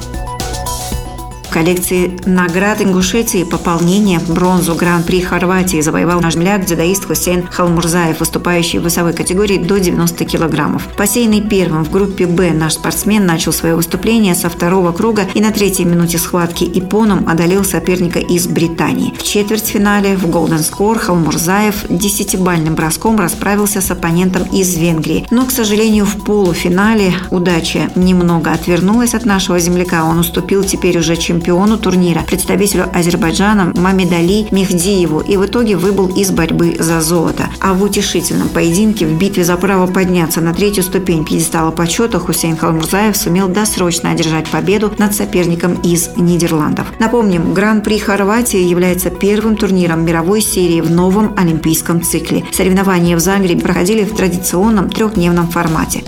В 1.50 1.52
коллекции 1.52 2.16
наград 2.28 2.80
Ингушетии 2.80 3.44
пополнение 3.44 4.20
бронзу 4.20 4.76
Гран-при 4.76 5.20
Хорватии 5.20 5.82
завоевал 5.82 6.22
наш 6.22 6.36
земляк 6.36 6.64
дзюдоист 6.64 7.06
Хусейн 7.06 7.48
Халмурзаев, 7.48 8.20
выступающий 8.20 8.78
в 8.78 8.86
весовой 8.86 9.14
категории 9.14 9.58
до 9.58 9.80
90 9.80 10.26
килограммов. 10.26 10.88
Посеянный 10.96 11.42
первым 11.42 11.84
в 11.84 11.90
группе 11.90 12.28
«Б» 12.28 12.52
наш 12.52 12.74
спортсмен 12.74 13.26
начал 13.26 13.52
свое 13.52 13.76
выступление 13.76 14.36
со 14.36 14.48
второго 14.48 14.92
круга 14.92 15.24
и 15.34 15.42
на 15.42 15.52
третьей 15.52 15.86
минуте 15.86 16.20
схватки 16.20 16.66
Ипоном 16.66 17.28
одолел 17.28 17.64
соперника 17.64 18.20
из 18.20 18.46
Британии. 18.46 19.16
В 19.18 19.24
четвертьфинале 19.24 20.18
в 20.18 20.26
Golden 20.26 20.60
Score 20.60 21.00
Халмурзаев 21.00 21.88
десятибальным 21.90 22.76
броском 22.76 23.20
расправился 23.20 23.82
с 23.82 23.90
оппонентом 23.90 24.44
из 24.54 24.76
Венгрии. 24.76 25.26
Но, 25.32 25.48
к 25.48 25.52
сожалению, 25.52 26.06
в 26.06 26.24
полуфинале 26.24 27.12
удача 27.32 27.90
немного 27.96 28.52
отвернулась 28.52 29.16
от 29.16 29.26
нашего 29.26 29.58
земляка. 29.58 30.04
Он 30.04 30.20
уступил 30.20 30.64
теперь 30.64 31.00
уже 31.00 31.16
чемпиону 31.16 31.39
турнира, 31.40 32.22
представителю 32.22 32.86
Азербайджана 32.94 33.74
Мамедали 33.76 34.48
Мехдиеву 34.52 35.20
и 35.20 35.38
в 35.38 35.46
итоге 35.46 35.76
выбыл 35.76 36.08
из 36.08 36.32
борьбы 36.32 36.76
за 36.80 37.02
золото. 37.02 37.50
А 37.60 37.74
в 37.74 37.84
утешительном 37.84 38.50
поединке 38.50 39.06
в 39.06 39.18
битве 39.18 39.44
за 39.44 39.56
право 39.58 39.88
подняться 39.88 40.42
на 40.42 40.54
третью 40.54 40.84
ступень 40.84 41.26
пьедестала 41.26 41.72
почета 41.72 42.20
Хусейн 42.20 42.58
Халмурзаев 42.58 43.16
сумел 43.16 43.48
досрочно 43.48 44.12
одержать 44.12 44.48
победу 44.48 44.94
над 44.98 45.16
соперником 45.16 45.76
из 45.82 46.10
Нидерландов. 46.16 46.88
Напомним, 47.00 47.54
Гран-при 47.54 47.98
Хорватии 48.00 48.60
является 48.60 49.10
первым 49.10 49.58
турниром 49.58 50.06
мировой 50.06 50.42
серии 50.42 50.82
в 50.82 50.92
новом 50.92 51.34
олимпийском 51.38 52.02
цикле. 52.02 52.44
Соревнования 52.52 53.16
в 53.16 53.20
Загребе 53.20 53.62
проходили 53.62 54.04
в 54.04 54.16
традиционном 54.16 54.90
трехдневном 54.90 55.50
формате. 55.50 56.04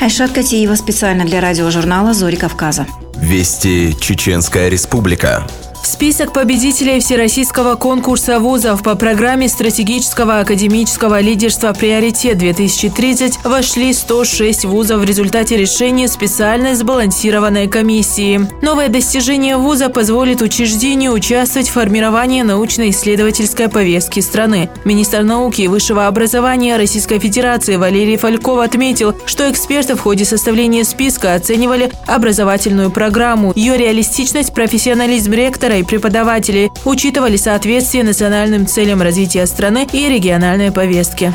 Айшат 0.00 0.30
Катиева 0.30 0.76
специально 0.76 1.26
для 1.26 1.40
радиожурнала 1.40 2.14
«Зори 2.14 2.36
Кавказа». 2.36 2.86
Вести 3.20 3.94
Чеченская 4.00 4.70
Республика. 4.70 5.46
В 5.82 5.86
список 5.86 6.34
победителей 6.34 7.00
Всероссийского 7.00 7.74
конкурса 7.74 8.38
вузов 8.38 8.82
по 8.82 8.96
программе 8.96 9.48
стратегического 9.48 10.40
академического 10.40 11.20
лидерства 11.20 11.72
«Приоритет-2030» 11.72 13.48
вошли 13.48 13.94
106 13.94 14.66
вузов 14.66 15.00
в 15.00 15.04
результате 15.04 15.56
решения 15.56 16.06
специальной 16.06 16.74
сбалансированной 16.74 17.66
комиссии. 17.66 18.46
Новое 18.60 18.88
достижение 18.88 19.56
вуза 19.56 19.88
позволит 19.88 20.42
учреждению 20.42 21.12
участвовать 21.12 21.70
в 21.70 21.72
формировании 21.72 22.42
научно-исследовательской 22.42 23.70
повестки 23.70 24.20
страны. 24.20 24.68
Министр 24.84 25.22
науки 25.22 25.62
и 25.62 25.68
высшего 25.68 26.06
образования 26.06 26.76
Российской 26.76 27.18
Федерации 27.18 27.76
Валерий 27.76 28.18
Фальков 28.18 28.60
отметил, 28.60 29.14
что 29.24 29.50
эксперты 29.50 29.96
в 29.96 30.00
ходе 30.00 30.26
составления 30.26 30.84
списка 30.84 31.34
оценивали 31.34 31.90
образовательную 32.06 32.90
программу, 32.90 33.52
ее 33.56 33.78
реалистичность, 33.78 34.52
профессионализм 34.52 35.32
ректора 35.32 35.69
ректора 35.70 35.78
и 35.78 35.82
преподавателей 35.82 36.72
учитывали 36.84 37.36
соответствие 37.36 38.04
национальным 38.04 38.66
целям 38.66 39.02
развития 39.02 39.46
страны 39.46 39.86
и 39.92 40.08
региональной 40.08 40.72
повестки. 40.72 41.32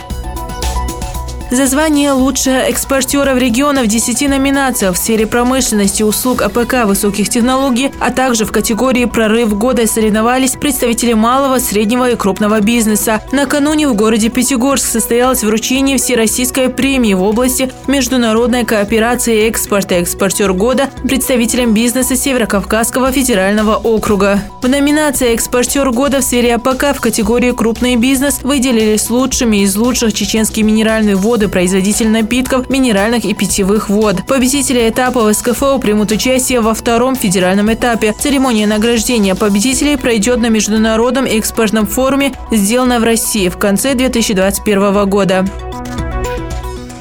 За 1.51 1.67
звание 1.67 2.11
лучшего 2.11 2.55
экспортера 2.55 3.35
в 3.35 3.37
региона 3.37 3.83
в 3.83 3.87
10 3.87 4.27
номинациях 4.29 4.95
в 4.95 4.97
сфере 4.97 5.27
промышленности, 5.27 6.01
услуг 6.01 6.41
АПК 6.41 6.85
высоких 6.85 7.29
технологий, 7.29 7.91
а 7.99 8.11
также 8.11 8.45
в 8.45 8.51
категории 8.51 9.05
«Прорыв 9.05 9.55
года» 9.55 9.85
соревновались 9.85 10.53
представители 10.53 11.13
малого, 11.13 11.59
среднего 11.59 12.09
и 12.09 12.15
крупного 12.15 12.61
бизнеса. 12.61 13.21
Накануне 13.31 13.87
в 13.87 13.93
городе 13.93 14.29
Пятигорск 14.29 14.87
состоялось 14.87 15.43
вручение 15.43 15.97
Всероссийской 15.97 16.69
премии 16.69 17.13
в 17.13 17.21
области 17.21 17.71
международной 17.85 18.65
кооперации 18.65 19.47
экспорта 19.47 20.01
«Экспортер 20.01 20.51
года» 20.53 20.89
представителям 21.03 21.75
бизнеса 21.75 22.15
Северокавказского 22.15 23.11
федерального 23.11 23.75
округа. 23.75 24.41
В 24.63 24.67
номинации 24.67 25.35
«Экспортер 25.35 25.91
года» 25.91 26.21
в 26.21 26.23
сфере 26.23 26.55
АПК 26.55 26.95
в 26.95 27.01
категории 27.01 27.51
«Крупный 27.51 27.97
бизнес» 27.97 28.39
выделились 28.41 29.11
лучшими 29.11 29.57
из 29.57 29.75
лучших 29.75 30.11
чеченские 30.13 30.65
минеральные 30.65 31.15
воды 31.15 31.34
воды, 31.35 31.49
производитель 31.49 32.07
напитков, 32.07 32.69
минеральных 32.69 33.25
и 33.25 33.33
питьевых 33.33 33.89
вод. 33.89 34.25
Победители 34.25 34.87
этапа 34.87 35.21
в 35.21 35.33
СКФО 35.33 35.79
примут 35.79 36.11
участие 36.11 36.61
во 36.61 36.73
втором 36.73 37.17
федеральном 37.17 37.73
этапе. 37.73 38.13
Церемония 38.17 38.67
награждения 38.67 39.35
победителей 39.35 39.97
пройдет 39.97 40.39
на 40.39 40.47
Международном 40.47 41.25
экспортном 41.25 41.87
форуме 41.87 42.31
«Сделано 42.51 43.01
в 43.01 43.03
России» 43.03 43.49
в 43.49 43.57
конце 43.57 43.95
2021 43.95 45.09
года. 45.09 45.45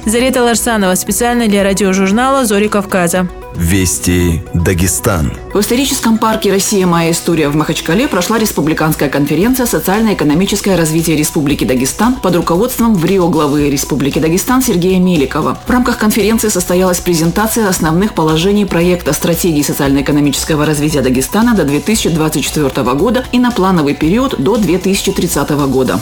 Зарета 0.05 0.43
Ларсанова 0.43 0.93
специально 0.93 1.47
для 1.47 1.63
радиожурнала 1.63 2.45
«Зори 2.45 2.67
Кавказа». 2.67 3.27
Вести 3.55 4.43
Дагестан. 4.53 5.33
В 5.51 5.59
историческом 5.59 6.19
парке 6.19 6.51
«Россия. 6.51 6.85
Моя 6.85 7.09
история» 7.09 7.49
в 7.49 7.55
Махачкале 7.55 8.07
прошла 8.07 8.37
республиканская 8.37 9.09
конференция 9.09 9.65
«Социально-экономическое 9.65 10.75
развитие 10.75 11.17
Республики 11.17 11.65
Дагестан» 11.65 12.15
под 12.15 12.35
руководством 12.35 12.93
в 12.93 13.03
Рио 13.03 13.29
главы 13.29 13.67
Республики 13.71 14.19
Дагестан 14.19 14.61
Сергея 14.61 14.99
Меликова. 14.99 15.57
В 15.65 15.69
рамках 15.71 15.97
конференции 15.97 16.49
состоялась 16.49 16.99
презентация 16.99 17.67
основных 17.67 18.13
положений 18.13 18.65
проекта 18.65 19.11
стратегии 19.11 19.63
социально-экономического 19.63 20.67
развития 20.67 21.01
Дагестана 21.01 21.55
до 21.55 21.63
2024 21.63 22.83
года 22.93 23.25
и 23.31 23.39
на 23.39 23.49
плановый 23.49 23.95
период 23.95 24.35
до 24.37 24.57
2030 24.57 25.49
года. 25.67 25.99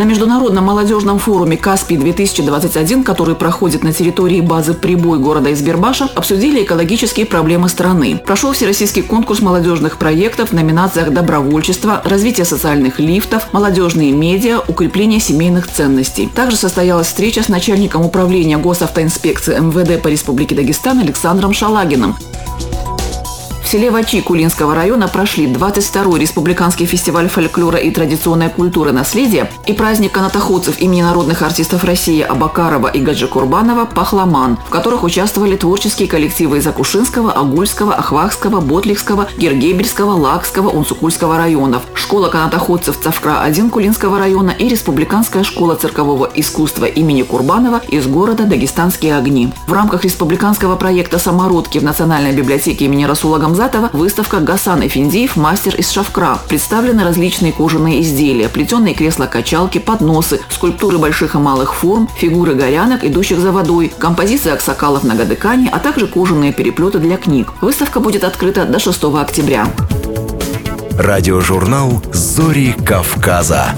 На 0.00 0.04
Международном 0.04 0.64
молодежном 0.64 1.18
форуме 1.18 1.58
«Каспий-2021», 1.58 3.02
который 3.02 3.34
проходит 3.34 3.84
на 3.84 3.92
территории 3.92 4.40
базы 4.40 4.72
«Прибой» 4.72 5.18
города 5.18 5.52
Избербаша, 5.52 6.08
обсудили 6.14 6.64
экологические 6.64 7.26
проблемы 7.26 7.68
страны. 7.68 8.18
Прошел 8.24 8.52
всероссийский 8.52 9.02
конкурс 9.02 9.42
молодежных 9.42 9.98
проектов 9.98 10.48
в 10.48 10.52
номинациях 10.54 11.10
«Добровольчество», 11.10 12.00
«Развитие 12.02 12.46
социальных 12.46 12.98
лифтов», 12.98 13.52
«Молодежные 13.52 14.12
медиа», 14.12 14.60
«Укрепление 14.68 15.20
семейных 15.20 15.70
ценностей». 15.70 16.30
Также 16.34 16.56
состоялась 16.56 17.08
встреча 17.08 17.42
с 17.42 17.48
начальником 17.48 18.00
управления 18.00 18.56
госавтоинспекции 18.56 19.60
МВД 19.60 20.02
по 20.02 20.08
Республике 20.08 20.54
Дагестан 20.54 21.00
Александром 21.00 21.52
Шалагиным 21.52 22.16
селе 23.70 23.92
Вачи 23.92 24.20
Кулинского 24.20 24.74
района 24.74 25.06
прошли 25.06 25.46
22-й 25.46 26.18
республиканский 26.18 26.86
фестиваль 26.86 27.28
фольклора 27.28 27.78
и 27.78 27.92
традиционной 27.92 28.48
культуры 28.48 28.90
наследия 28.90 29.48
и 29.64 29.72
праздник 29.72 30.10
канатоходцев 30.10 30.80
имени 30.80 31.02
народных 31.02 31.40
артистов 31.42 31.84
России 31.84 32.20
Абакарова 32.20 32.88
и 32.88 32.98
Гаджи 32.98 33.28
Курбанова 33.28 33.84
«Пахламан», 33.84 34.56
в 34.66 34.70
которых 34.70 35.04
участвовали 35.04 35.54
творческие 35.54 36.08
коллективы 36.08 36.58
из 36.58 36.66
Акушинского, 36.66 37.30
Агульского, 37.30 37.94
Ахвахского, 37.94 38.60
Ботлихского, 38.60 39.28
Гергебельского, 39.38 40.14
Лакского, 40.16 40.70
Унсукульского 40.70 41.38
районов, 41.38 41.82
школа 41.94 42.28
канатоходцев 42.28 42.98
Цавкра-1 43.00 43.70
Кулинского 43.70 44.18
района 44.18 44.50
и 44.50 44.68
Республиканская 44.68 45.44
школа 45.44 45.76
циркового 45.76 46.28
искусства 46.34 46.86
имени 46.86 47.22
Курбанова 47.22 47.80
из 47.88 48.08
города 48.08 48.46
Дагестанские 48.46 49.16
огни. 49.16 49.52
В 49.68 49.72
рамках 49.72 50.02
республиканского 50.02 50.74
проекта 50.74 51.20
«Самородки» 51.20 51.78
в 51.78 51.84
Национальной 51.84 52.32
библиотеке 52.32 52.86
имени 52.86 53.04
Расула 53.04 53.38
Гамза 53.38 53.59
Хамзатова 53.60 53.90
выставка 53.92 54.40
Гасан 54.40 54.86
Эфиндиев 54.86 55.36
«Мастер 55.36 55.74
из 55.74 55.90
Шавкра». 55.90 56.38
Представлены 56.48 57.04
различные 57.04 57.52
кожаные 57.52 58.00
изделия, 58.00 58.48
плетеные 58.48 58.94
кресла-качалки, 58.94 59.76
подносы, 59.76 60.40
скульптуры 60.48 60.96
больших 60.96 61.34
и 61.34 61.38
малых 61.38 61.74
форм, 61.74 62.08
фигуры 62.16 62.54
горянок, 62.54 63.04
идущих 63.04 63.38
за 63.38 63.52
водой, 63.52 63.92
композиции 63.98 64.50
аксакалов 64.50 65.04
на 65.04 65.14
гадыкане, 65.14 65.68
а 65.70 65.78
также 65.78 66.06
кожаные 66.06 66.54
переплеты 66.54 67.00
для 67.00 67.18
книг. 67.18 67.52
Выставка 67.60 68.00
будет 68.00 68.24
открыта 68.24 68.64
до 68.64 68.78
6 68.78 69.04
октября. 69.04 69.66
Радиожурнал 70.92 72.02
«Зори 72.14 72.74
Кавказа». 72.86 73.74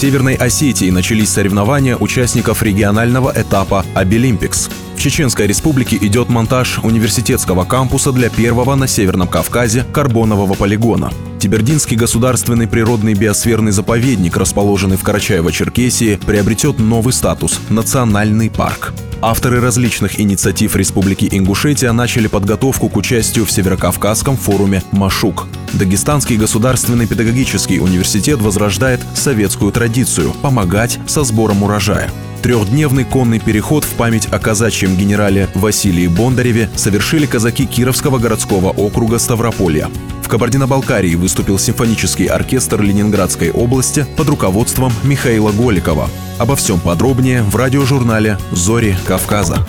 Северной 0.00 0.32
Осетии 0.32 0.88
начались 0.88 1.28
соревнования 1.28 1.94
участников 1.94 2.62
регионального 2.62 3.30
этапа 3.36 3.84
«Обилимпикс». 3.94 4.70
В 4.96 4.98
Чеченской 4.98 5.46
республике 5.46 5.98
идет 6.00 6.30
монтаж 6.30 6.78
университетского 6.82 7.66
кампуса 7.66 8.10
для 8.10 8.30
первого 8.30 8.76
на 8.76 8.86
Северном 8.86 9.28
Кавказе 9.28 9.84
карбонового 9.92 10.54
полигона. 10.54 11.10
Тибердинский 11.40 11.96
государственный 11.96 12.68
природный 12.68 13.14
биосферный 13.14 13.72
заповедник, 13.72 14.36
расположенный 14.36 14.98
в 14.98 15.02
Карачаево-Черкесии, 15.02 16.18
приобретет 16.18 16.78
новый 16.78 17.14
статус– 17.14 17.60
национальный 17.70 18.50
парк. 18.50 18.92
Авторы 19.22 19.58
различных 19.58 20.20
инициатив 20.20 20.76
Республики 20.76 21.28
Ингушетия 21.32 21.92
начали 21.92 22.26
подготовку 22.26 22.90
к 22.90 22.96
участию 22.98 23.46
в 23.46 23.50
Северокавказском 23.50 24.36
форуме 24.36 24.82
«Машук». 24.92 25.46
Дагестанский 25.72 26.36
государственный 26.36 27.06
педагогический 27.06 27.80
университет 27.80 28.42
возрождает 28.42 29.00
советскую 29.14 29.72
традицию– 29.72 30.34
помогать 30.42 30.98
со 31.06 31.24
сбором 31.24 31.62
урожая. 31.62 32.10
Трехдневный 32.42 33.04
конный 33.04 33.38
переход 33.38 33.84
в 33.84 33.94
память 33.94 34.28
о 34.30 34.38
казачьем 34.38 34.96
генерале 34.96 35.48
Василии 35.54 36.06
Бондареве 36.06 36.68
совершили 36.76 37.26
казаки 37.26 37.66
Кировского 37.66 38.18
городского 38.18 38.70
округа 38.70 39.18
Ставрополья 39.18 39.88
Кабардино-Балкарии 40.30 41.16
выступил 41.16 41.58
симфонический 41.58 42.26
оркестр 42.26 42.80
Ленинградской 42.80 43.50
области 43.50 44.06
под 44.16 44.28
руководством 44.28 44.92
Михаила 45.02 45.50
Голикова. 45.50 46.08
Обо 46.38 46.54
всем 46.54 46.78
подробнее 46.78 47.42
в 47.42 47.56
радиожурнале 47.56 48.38
«Зори 48.52 48.96
Кавказа». 49.06 49.66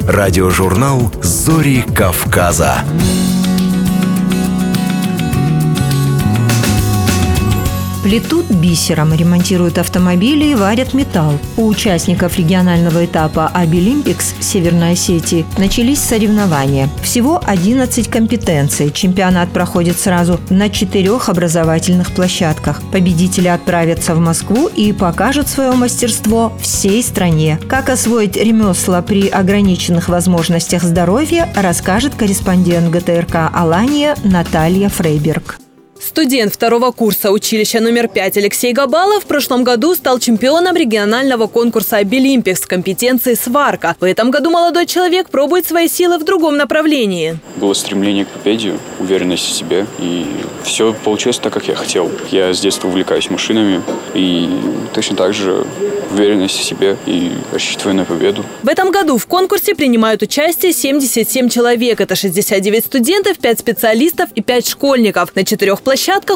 Радиожурнал 0.00 1.12
«Зори 1.22 1.84
Кавказа». 1.94 2.84
Плетут 8.02 8.50
бисером, 8.50 9.14
ремонтируют 9.14 9.78
автомобили 9.78 10.46
и 10.46 10.54
варят 10.56 10.92
металл. 10.92 11.38
У 11.56 11.68
участников 11.68 12.36
регионального 12.36 13.04
этапа 13.04 13.46
Обилимпикс 13.46 14.34
Северной 14.40 14.92
Осетии 14.92 15.46
начались 15.56 16.00
соревнования. 16.00 16.88
Всего 17.02 17.40
11 17.44 18.08
компетенций. 18.08 18.90
Чемпионат 18.90 19.50
проходит 19.50 20.00
сразу 20.00 20.40
на 20.50 20.68
четырех 20.68 21.28
образовательных 21.28 22.10
площадках. 22.10 22.82
Победители 22.90 23.46
отправятся 23.46 24.16
в 24.16 24.18
Москву 24.18 24.66
и 24.66 24.92
покажут 24.92 25.46
свое 25.46 25.70
мастерство 25.72 26.52
всей 26.60 27.04
стране. 27.04 27.60
Как 27.68 27.88
освоить 27.88 28.36
ремесла 28.36 29.00
при 29.02 29.28
ограниченных 29.28 30.08
возможностях 30.08 30.82
здоровья, 30.82 31.48
расскажет 31.54 32.16
корреспондент 32.16 32.90
ГТРК 32.90 33.50
«Алания» 33.54 34.16
Наталья 34.24 34.88
Фрейберг. 34.88 35.60
Студент 36.04 36.52
второго 36.52 36.90
курса 36.90 37.30
училища 37.30 37.78
номер 37.78 38.08
5 38.08 38.36
Алексей 38.36 38.72
Габалов 38.72 39.22
в 39.22 39.26
прошлом 39.26 39.62
году 39.62 39.94
стал 39.94 40.18
чемпионом 40.18 40.74
регионального 40.74 41.46
конкурса 41.46 41.98
«Обилимпикс» 41.98 42.62
в 42.62 42.66
компетенции 42.66 43.34
«Сварка». 43.34 43.94
В 44.00 44.04
этом 44.04 44.32
году 44.32 44.50
молодой 44.50 44.86
человек 44.86 45.30
пробует 45.30 45.64
свои 45.64 45.88
силы 45.88 46.18
в 46.18 46.24
другом 46.24 46.56
направлении. 46.56 47.38
Было 47.54 47.72
стремление 47.72 48.24
к 48.24 48.28
победе, 48.28 48.78
уверенность 48.98 49.44
в 49.44 49.52
себе, 49.52 49.86
и 50.00 50.26
все 50.64 50.92
получилось 50.92 51.38
так, 51.38 51.52
как 51.52 51.68
я 51.68 51.76
хотел. 51.76 52.10
Я 52.32 52.52
с 52.52 52.58
детства 52.58 52.88
увлекаюсь 52.88 53.30
машинами, 53.30 53.80
и 54.12 54.50
точно 54.92 55.16
так 55.16 55.32
же 55.32 55.64
уверенность 56.10 56.58
в 56.58 56.64
себе 56.64 56.96
и 57.06 57.30
рассчитываю 57.52 57.94
на 57.94 58.04
победу. 58.04 58.44
В 58.62 58.68
этом 58.68 58.90
году 58.90 59.16
в 59.16 59.26
конкурсе 59.26 59.74
принимают 59.74 60.20
участие 60.20 60.72
77 60.72 61.48
человек. 61.48 62.00
Это 62.00 62.16
69 62.16 62.84
студентов, 62.84 63.38
5 63.38 63.58
специалистов 63.58 64.28
и 64.34 64.42
5 64.42 64.68
школьников. 64.68 65.34
На 65.34 65.44
четырех 65.44 65.80
площадках 65.80 65.91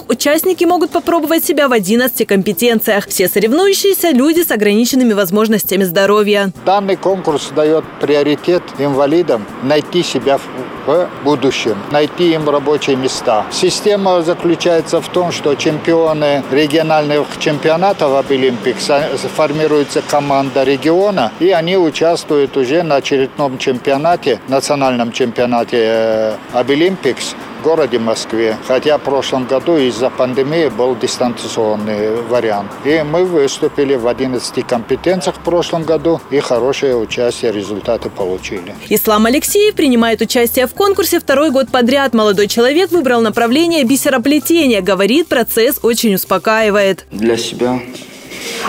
участники 0.09 0.65
могут 0.65 0.91
попробовать 0.91 1.45
себя 1.45 1.69
в 1.69 1.73
11 1.73 2.27
компетенциях. 2.27 3.07
Все 3.09 3.29
соревнующиеся– 3.29 4.11
люди 4.13 4.43
с 4.43 4.51
ограниченными 4.51 5.13
возможностями 5.13 5.85
здоровья. 5.85 6.53
Данный 6.65 6.97
конкурс 6.97 7.51
дает 7.55 7.85
приоритет 8.01 8.63
инвалидам 8.79 9.47
найти 9.63 10.03
себя 10.03 10.39
в 10.39 11.09
будущем, 11.25 11.77
найти 11.91 12.35
им 12.35 12.49
рабочие 12.49 12.97
места. 12.97 13.45
Система 13.51 14.23
заключается 14.23 15.01
в 15.01 15.09
том, 15.09 15.33
что 15.33 15.55
чемпионы 15.55 16.43
региональных 16.51 17.27
чемпионатов 17.39 18.15
Абилимпикс 18.15 18.91
формируется 19.35 20.03
команда 20.03 20.63
региона, 20.65 21.33
и 21.41 21.51
они 21.51 21.77
участвуют 21.77 22.57
уже 22.57 22.83
на 22.83 22.97
очередном 22.97 23.59
чемпионате, 23.59 24.41
национальном 24.49 25.13
чемпионате 25.13 26.35
Абилимпикс 26.53 27.35
в 27.46 27.46
городе 27.67 27.99
Москве. 27.99 28.57
Хотя 28.69 28.97
в 28.99 29.03
прошлом 29.03 29.45
году 29.47 29.77
из-за 29.77 30.09
пандемии 30.09 30.69
был 30.69 30.95
дистанционный 30.95 32.23
вариант. 32.23 32.71
И 32.85 33.03
мы 33.03 33.25
выступили 33.25 33.97
в 33.97 34.07
11 34.07 34.65
компетенциях 34.65 35.37
в 35.37 35.41
прошлом 35.41 35.83
году 35.83 36.21
и 36.31 36.39
хорошее 36.39 36.97
участие, 36.97 37.51
результаты 37.51 38.09
получили. 38.09 38.73
Ислам 38.89 39.27
Алексеев 39.27 39.75
принимает 39.75 40.21
участие 40.21 40.69
в 40.69 40.75
конкурсе 40.75 41.19
второй 41.19 41.51
год 41.51 41.69
подряд. 41.73 42.15
Молодой 42.15 42.47
человек 42.47 42.93
выбрал 42.93 43.21
направление 43.21 43.83
бисероплетения. 43.83 44.81
Говорит, 44.81 45.27
процесс 45.27 45.81
очень 45.83 46.15
успокаивает. 46.15 47.05
Для 47.11 47.37
себя 47.37 47.81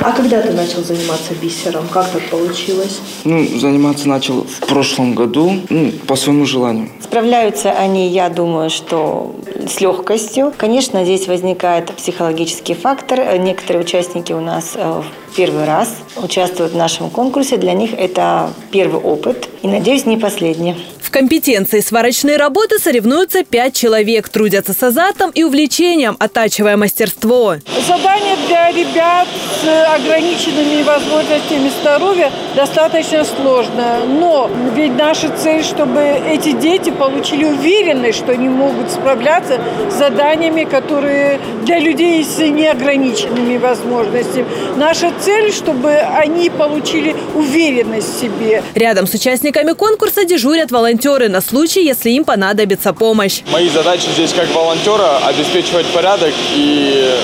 а 0.01 0.11
когда 0.11 0.41
ты 0.41 0.51
начал 0.51 0.83
заниматься 0.83 1.33
бисером? 1.41 1.87
Как 1.87 2.09
так 2.11 2.23
получилось? 2.29 2.99
Ну, 3.23 3.45
заниматься 3.57 4.07
начал 4.07 4.43
в 4.43 4.59
прошлом 4.67 5.15
году, 5.15 5.53
ну, 5.69 5.91
по 6.07 6.15
своему 6.15 6.45
желанию. 6.45 6.89
Справляются 7.01 7.71
они, 7.71 8.09
я 8.09 8.29
думаю, 8.29 8.69
что 8.69 9.35
с 9.67 9.81
легкостью. 9.81 10.53
Конечно, 10.57 11.03
здесь 11.03 11.27
возникает 11.27 11.93
психологический 11.95 12.73
фактор. 12.73 13.37
Некоторые 13.37 13.83
участники 13.83 14.33
у 14.33 14.41
нас 14.41 14.73
э, 14.75 15.01
первый 15.37 15.65
раз 15.65 15.89
участвуют 16.21 16.73
в 16.73 16.75
нашем 16.75 17.09
конкурсе. 17.11 17.57
Для 17.57 17.73
них 17.73 17.91
это 17.95 18.49
первый 18.71 18.99
опыт 18.99 19.47
и, 19.61 19.67
надеюсь, 19.67 20.05
не 20.05 20.17
последний. 20.17 20.75
В 21.07 21.09
компетенции 21.09 21.79
сварочной 21.79 22.35
работы 22.35 22.79
соревнуются 22.79 23.45
пять 23.45 23.73
человек, 23.73 24.27
трудятся 24.27 24.73
с 24.73 24.83
азартом 24.83 25.31
и 25.31 25.43
увлечением, 25.43 26.17
оттачивая 26.19 26.75
мастерство. 26.75 27.55
Задание 27.87 28.35
для 28.45 28.71
ребят 28.71 29.25
с 29.63 29.95
ограниченными 29.95 30.83
возможностями 30.83 31.71
здоровья 31.79 32.29
достаточно 32.57 33.23
сложное. 33.23 34.03
Но 34.03 34.49
ведь 34.75 34.97
наша 34.97 35.29
цель, 35.29 35.63
чтобы 35.63 36.01
эти 36.01 36.51
дети 36.51 36.89
получили 36.89 37.45
уверенность, 37.45 38.17
что 38.17 38.33
они 38.33 38.49
могут 38.49 38.91
справляться 38.91 39.61
с 39.89 39.93
заданиями, 39.93 40.65
которые 40.65 41.39
для 41.63 41.79
людей 41.79 42.21
с 42.25 42.37
неограниченными 42.37 43.55
возможностями. 43.57 44.45
Наша 44.75 45.13
цель, 45.21 45.26
чтобы 45.51 45.93
они 45.93 46.49
получили 46.49 47.15
уверенность 47.35 48.15
в 48.15 48.21
себе. 48.21 48.63
Рядом 48.75 49.07
с 49.07 49.13
участниками 49.13 49.73
конкурса 49.73 50.25
дежурят 50.25 50.71
волонтеры 50.71 50.87
волонтеры 50.87 51.29
на 51.29 51.41
случай, 51.41 51.85
если 51.85 52.11
им 52.11 52.23
понадобится 52.23 52.93
помощь. 52.93 53.41
Мои 53.51 53.69
задачи 53.69 54.07
здесь 54.13 54.33
как 54.33 54.47
волонтера 54.53 55.17
обеспечивать 55.25 55.85
порядок 55.87 56.33
и 56.55 57.15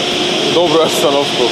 добрую 0.53 0.83
обстановку 0.83 1.43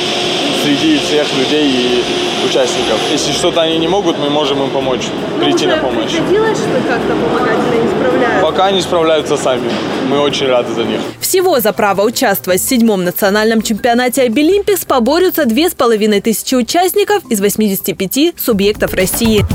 среди 0.63 0.97
всех 0.99 1.27
людей 1.37 1.69
и 1.69 2.03
участников. 2.45 2.99
Если 3.11 3.31
что-то 3.31 3.61
они 3.61 3.77
не 3.77 3.87
могут, 3.87 4.17
мы 4.19 4.29
можем 4.29 4.61
им 4.63 4.69
помочь, 4.69 5.01
ну, 5.37 5.43
прийти 5.43 5.65
на 5.65 5.77
помощь. 5.77 6.11
Приходилось 6.11 6.57
что 6.57 6.81
как-то 6.87 7.15
помогать 7.15 7.57
или 7.71 7.81
они 7.81 7.89
справляются? 7.89 8.41
Пока 8.41 8.65
они 8.65 8.81
справляются 8.81 9.37
сами. 9.37 9.69
Мы 10.09 10.19
очень 10.19 10.47
рады 10.47 10.73
за 10.73 10.83
них. 10.83 10.99
Всего 11.19 11.59
за 11.59 11.73
право 11.73 12.01
участвовать 12.01 12.61
в 12.61 12.67
седьмом 12.67 13.03
национальном 13.03 13.61
чемпионате 13.61 14.23
Обилимпикс 14.23 14.85
поборются 14.85 15.45
две 15.45 15.69
с 15.69 15.73
половиной 15.73 16.21
тысячи 16.21 16.55
участников 16.55 17.23
из 17.29 17.39
85 17.39 18.33
субъектов 18.37 18.93
России. 18.93 19.45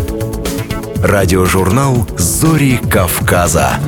Радиожурнал 1.03 2.07
«Зори 2.17 2.81
Кавказа». 2.91 3.79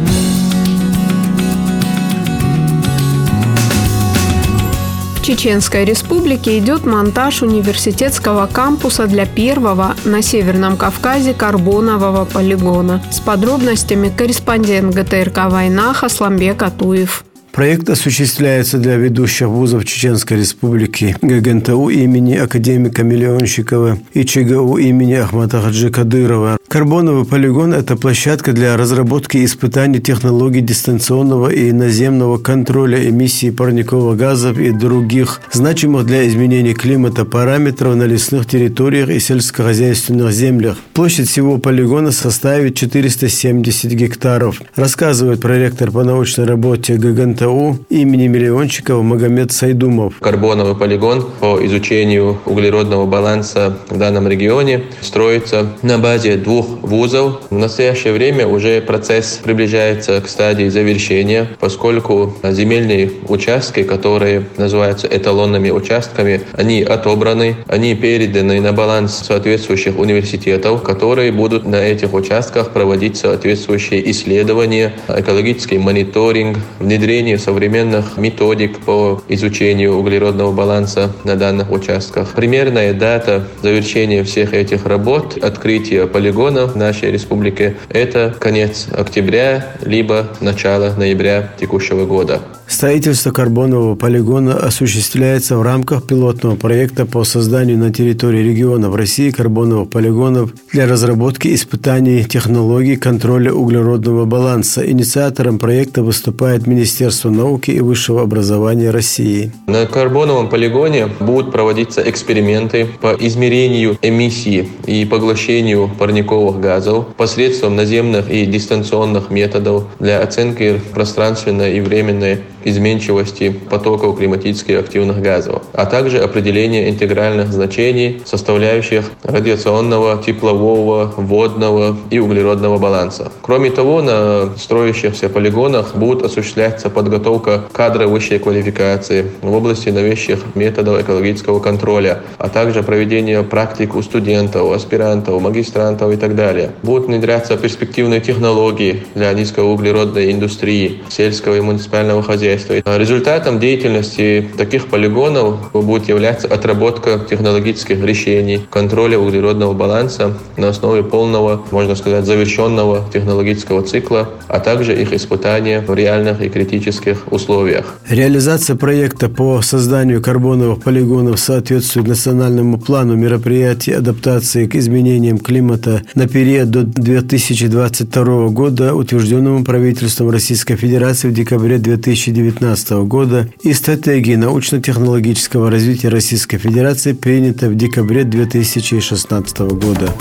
Чеченской 5.28 5.84
Республике 5.84 6.58
идет 6.58 6.86
монтаж 6.86 7.42
университетского 7.42 8.46
кампуса 8.46 9.06
для 9.06 9.26
первого 9.26 9.94
на 10.06 10.22
Северном 10.22 10.78
Кавказе 10.78 11.34
карбонового 11.34 12.24
полигона. 12.24 13.02
С 13.10 13.20
подробностями 13.20 14.08
корреспондент 14.08 14.94
ГТРК 14.94 15.50
«Война» 15.50 15.92
Хасламбек 15.92 16.62
Атуев. 16.62 17.26
Проект 17.58 17.90
осуществляется 17.90 18.78
для 18.78 18.94
ведущих 18.94 19.48
вузов 19.48 19.84
Чеченской 19.84 20.36
Республики 20.36 21.16
ГГНТУ 21.20 21.88
имени 21.88 22.36
академика 22.36 23.02
Миллионщикова 23.02 23.98
и 24.14 24.24
ЧГУ 24.24 24.78
имени 24.78 25.14
Ахмата 25.14 25.60
Хаджи 25.60 25.90
Кадырова. 25.90 26.58
Карбоновый 26.68 27.24
полигон– 27.24 27.72
это 27.74 27.96
площадка 27.96 28.52
для 28.52 28.76
разработки 28.76 29.38
и 29.38 29.44
испытаний 29.44 29.98
технологий 29.98 30.60
дистанционного 30.60 31.48
и 31.48 31.72
наземного 31.72 32.38
контроля 32.38 33.08
эмиссии 33.08 33.50
парниковых 33.50 34.16
газов 34.16 34.56
и 34.56 34.70
других 34.70 35.40
значимых 35.50 36.06
для 36.06 36.28
изменения 36.28 36.74
климата 36.74 37.24
параметров 37.24 37.96
на 37.96 38.04
лесных 38.04 38.46
территориях 38.46 39.08
и 39.08 39.18
сельскохозяйственных 39.18 40.30
землях. 40.30 40.76
Площадь 40.92 41.28
всего 41.28 41.58
полигона 41.58 42.12
составит 42.12 42.76
470 42.76 43.90
гектаров, 43.94 44.62
рассказывает 44.76 45.40
проректор 45.40 45.90
по 45.90 46.04
научной 46.04 46.44
работе 46.44 46.94
ГГНТУ 46.94 47.47
имени 47.88 48.26
Миллиончикова 48.26 49.02
Магомед 49.02 49.52
Сайдумов. 49.52 50.18
Карбоновый 50.20 50.74
полигон 50.74 51.26
по 51.40 51.58
изучению 51.64 52.38
углеродного 52.44 53.06
баланса 53.06 53.78
в 53.88 53.96
данном 53.96 54.28
регионе 54.28 54.82
строится 55.00 55.66
на 55.82 55.98
базе 55.98 56.36
двух 56.36 56.66
вузов. 56.82 57.40
В 57.50 57.56
настоящее 57.56 58.12
время 58.12 58.46
уже 58.46 58.80
процесс 58.80 59.40
приближается 59.42 60.20
к 60.20 60.28
стадии 60.28 60.68
завершения, 60.68 61.48
поскольку 61.58 62.34
земельные 62.42 63.10
участки, 63.28 63.82
которые 63.82 64.44
называются 64.56 65.06
эталонными 65.06 65.70
участками, 65.70 66.42
они 66.52 66.82
отобраны, 66.82 67.56
они 67.66 67.94
переданы 67.94 68.60
на 68.60 68.72
баланс 68.72 69.22
соответствующих 69.26 69.98
университетов, 69.98 70.82
которые 70.82 71.32
будут 71.32 71.66
на 71.66 71.76
этих 71.76 72.12
участках 72.12 72.72
проводить 72.72 73.16
соответствующие 73.16 74.10
исследования, 74.10 74.92
экологический 75.08 75.78
мониторинг, 75.78 76.58
внедрение 76.78 77.37
современных 77.38 78.16
методик 78.16 78.80
по 78.80 79.22
изучению 79.28 79.96
углеродного 79.96 80.52
баланса 80.52 81.12
на 81.24 81.36
данных 81.36 81.70
участках. 81.70 82.34
Примерная 82.34 82.92
дата 82.92 83.44
завершения 83.62 84.24
всех 84.24 84.54
этих 84.54 84.86
работ, 84.86 85.38
открытия 85.42 86.06
полигонов 86.06 86.72
в 86.72 86.76
нашей 86.76 87.10
республике– 87.10 87.76
это 87.88 88.34
конец 88.38 88.86
октября, 88.92 89.74
либо 89.82 90.28
начало 90.40 90.92
ноября 90.96 91.52
текущего 91.58 92.06
года. 92.06 92.40
Строительство 92.68 93.30
карбонового 93.30 93.94
полигона 93.94 94.54
осуществляется 94.54 95.56
в 95.56 95.62
рамках 95.62 96.06
пилотного 96.06 96.54
проекта 96.54 97.06
по 97.06 97.24
созданию 97.24 97.78
на 97.78 97.90
территории 97.90 98.42
региона 98.42 98.90
в 98.90 98.94
России 98.94 99.30
карбоновых 99.30 99.88
полигонов 99.88 100.52
для 100.70 100.86
разработки 100.86 101.54
испытаний 101.54 102.24
технологий 102.24 102.96
контроля 102.96 103.54
углеродного 103.54 104.26
баланса. 104.26 104.88
Инициатором 104.88 105.58
проекта 105.58 106.02
выступает 106.02 106.66
Министерство 106.66 107.30
науки 107.30 107.70
и 107.70 107.80
высшего 107.80 108.20
образования 108.20 108.90
России. 108.90 109.50
На 109.66 109.86
карбоновом 109.86 110.50
полигоне 110.50 111.08
будут 111.20 111.50
проводиться 111.50 112.02
эксперименты 112.08 112.86
по 113.00 113.16
измерению 113.18 113.96
эмиссии 114.02 114.68
и 114.86 115.06
поглощению 115.06 115.90
парниковых 115.98 116.60
газов 116.60 117.06
посредством 117.16 117.76
наземных 117.76 118.30
и 118.30 118.44
дистанционных 118.44 119.30
методов 119.30 119.84
для 119.98 120.20
оценки 120.20 120.82
пространственной 120.92 121.78
и 121.78 121.80
временной 121.80 122.40
изменчивости 122.68 123.54
потоков 123.70 124.18
климатически 124.18 124.72
активных 124.72 125.20
газов, 125.20 125.62
а 125.72 125.86
также 125.86 126.18
определение 126.18 126.90
интегральных 126.90 127.52
значений, 127.52 128.22
составляющих 128.24 129.10
радиационного, 129.22 130.22
теплового, 130.22 131.12
водного 131.16 131.96
и 132.10 132.18
углеродного 132.18 132.78
баланса. 132.78 133.32
Кроме 133.42 133.70
того, 133.70 134.02
на 134.02 134.50
строящихся 134.56 135.28
полигонах 135.28 135.94
будет 135.94 136.22
осуществляться 136.22 136.90
подготовка 136.90 137.64
кадра 137.72 138.06
высшей 138.06 138.38
квалификации 138.38 139.26
в 139.42 139.52
области 139.52 139.88
новейших 139.90 140.54
методов 140.54 141.00
экологического 141.00 141.60
контроля, 141.60 142.20
а 142.38 142.48
также 142.48 142.82
проведение 142.82 143.42
практик 143.42 143.94
у 143.94 144.02
студентов, 144.02 144.72
аспирантов, 144.72 145.40
магистрантов 145.40 146.12
и 146.12 146.16
так 146.16 146.34
далее. 146.34 146.72
Будут 146.82 147.06
внедряться 147.06 147.56
перспективные 147.56 148.20
технологии 148.20 149.04
для 149.14 149.32
низкоуглеродной 149.32 150.32
индустрии, 150.32 151.02
сельского 151.08 151.56
и 151.56 151.60
муниципального 151.60 152.22
хозяйства, 152.22 152.57
хозяйства. 152.66 152.98
Результатом 152.98 153.60
деятельности 153.60 154.48
таких 154.56 154.86
полигонов 154.86 155.70
будет 155.72 156.08
являться 156.08 156.48
отработка 156.48 157.20
технологических 157.28 158.02
решений, 158.04 158.60
контроля 158.70 159.18
углеродного 159.18 159.72
баланса 159.72 160.36
на 160.56 160.68
основе 160.68 161.02
полного, 161.02 161.62
можно 161.70 161.94
сказать, 161.94 162.26
завершенного 162.26 163.04
технологического 163.12 163.82
цикла, 163.82 164.30
а 164.48 164.60
также 164.60 165.00
их 165.00 165.12
испытания 165.12 165.80
в 165.80 165.94
реальных 165.94 166.40
и 166.42 166.48
критических 166.48 167.30
условиях. 167.30 167.94
Реализация 168.08 168.76
проекта 168.76 169.28
по 169.28 169.62
созданию 169.62 170.22
карбоновых 170.22 170.82
полигонов 170.82 171.38
соответствует 171.38 172.08
национальному 172.08 172.78
плану 172.78 173.16
мероприятий 173.16 173.92
адаптации 173.92 174.66
к 174.66 174.74
изменениям 174.74 175.38
климата 175.38 176.02
на 176.14 176.26
период 176.26 176.70
до 176.70 176.82
2022 176.82 178.48
года, 178.48 178.94
утвержденному 178.94 179.64
правительством 179.64 180.30
Российской 180.30 180.76
Федерации 180.76 181.28
в 181.28 181.34
декабре 181.34 181.78
2019 181.78 182.37
2019 182.42 182.90
года 183.06 183.48
и 183.62 183.72
стратегии 183.72 184.34
научно-технологического 184.34 185.70
развития 185.70 186.08
Российской 186.08 186.58
Федерации, 186.58 187.12
принятой 187.12 187.68
в 187.68 187.74
декабре 187.74 188.24
2016 188.24 189.58
года. 189.58 190.12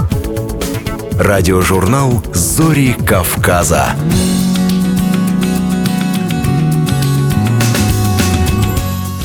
Радиожурнал 1.19 2.23
«Зори 2.33 2.95
Кавказа». 3.05 3.95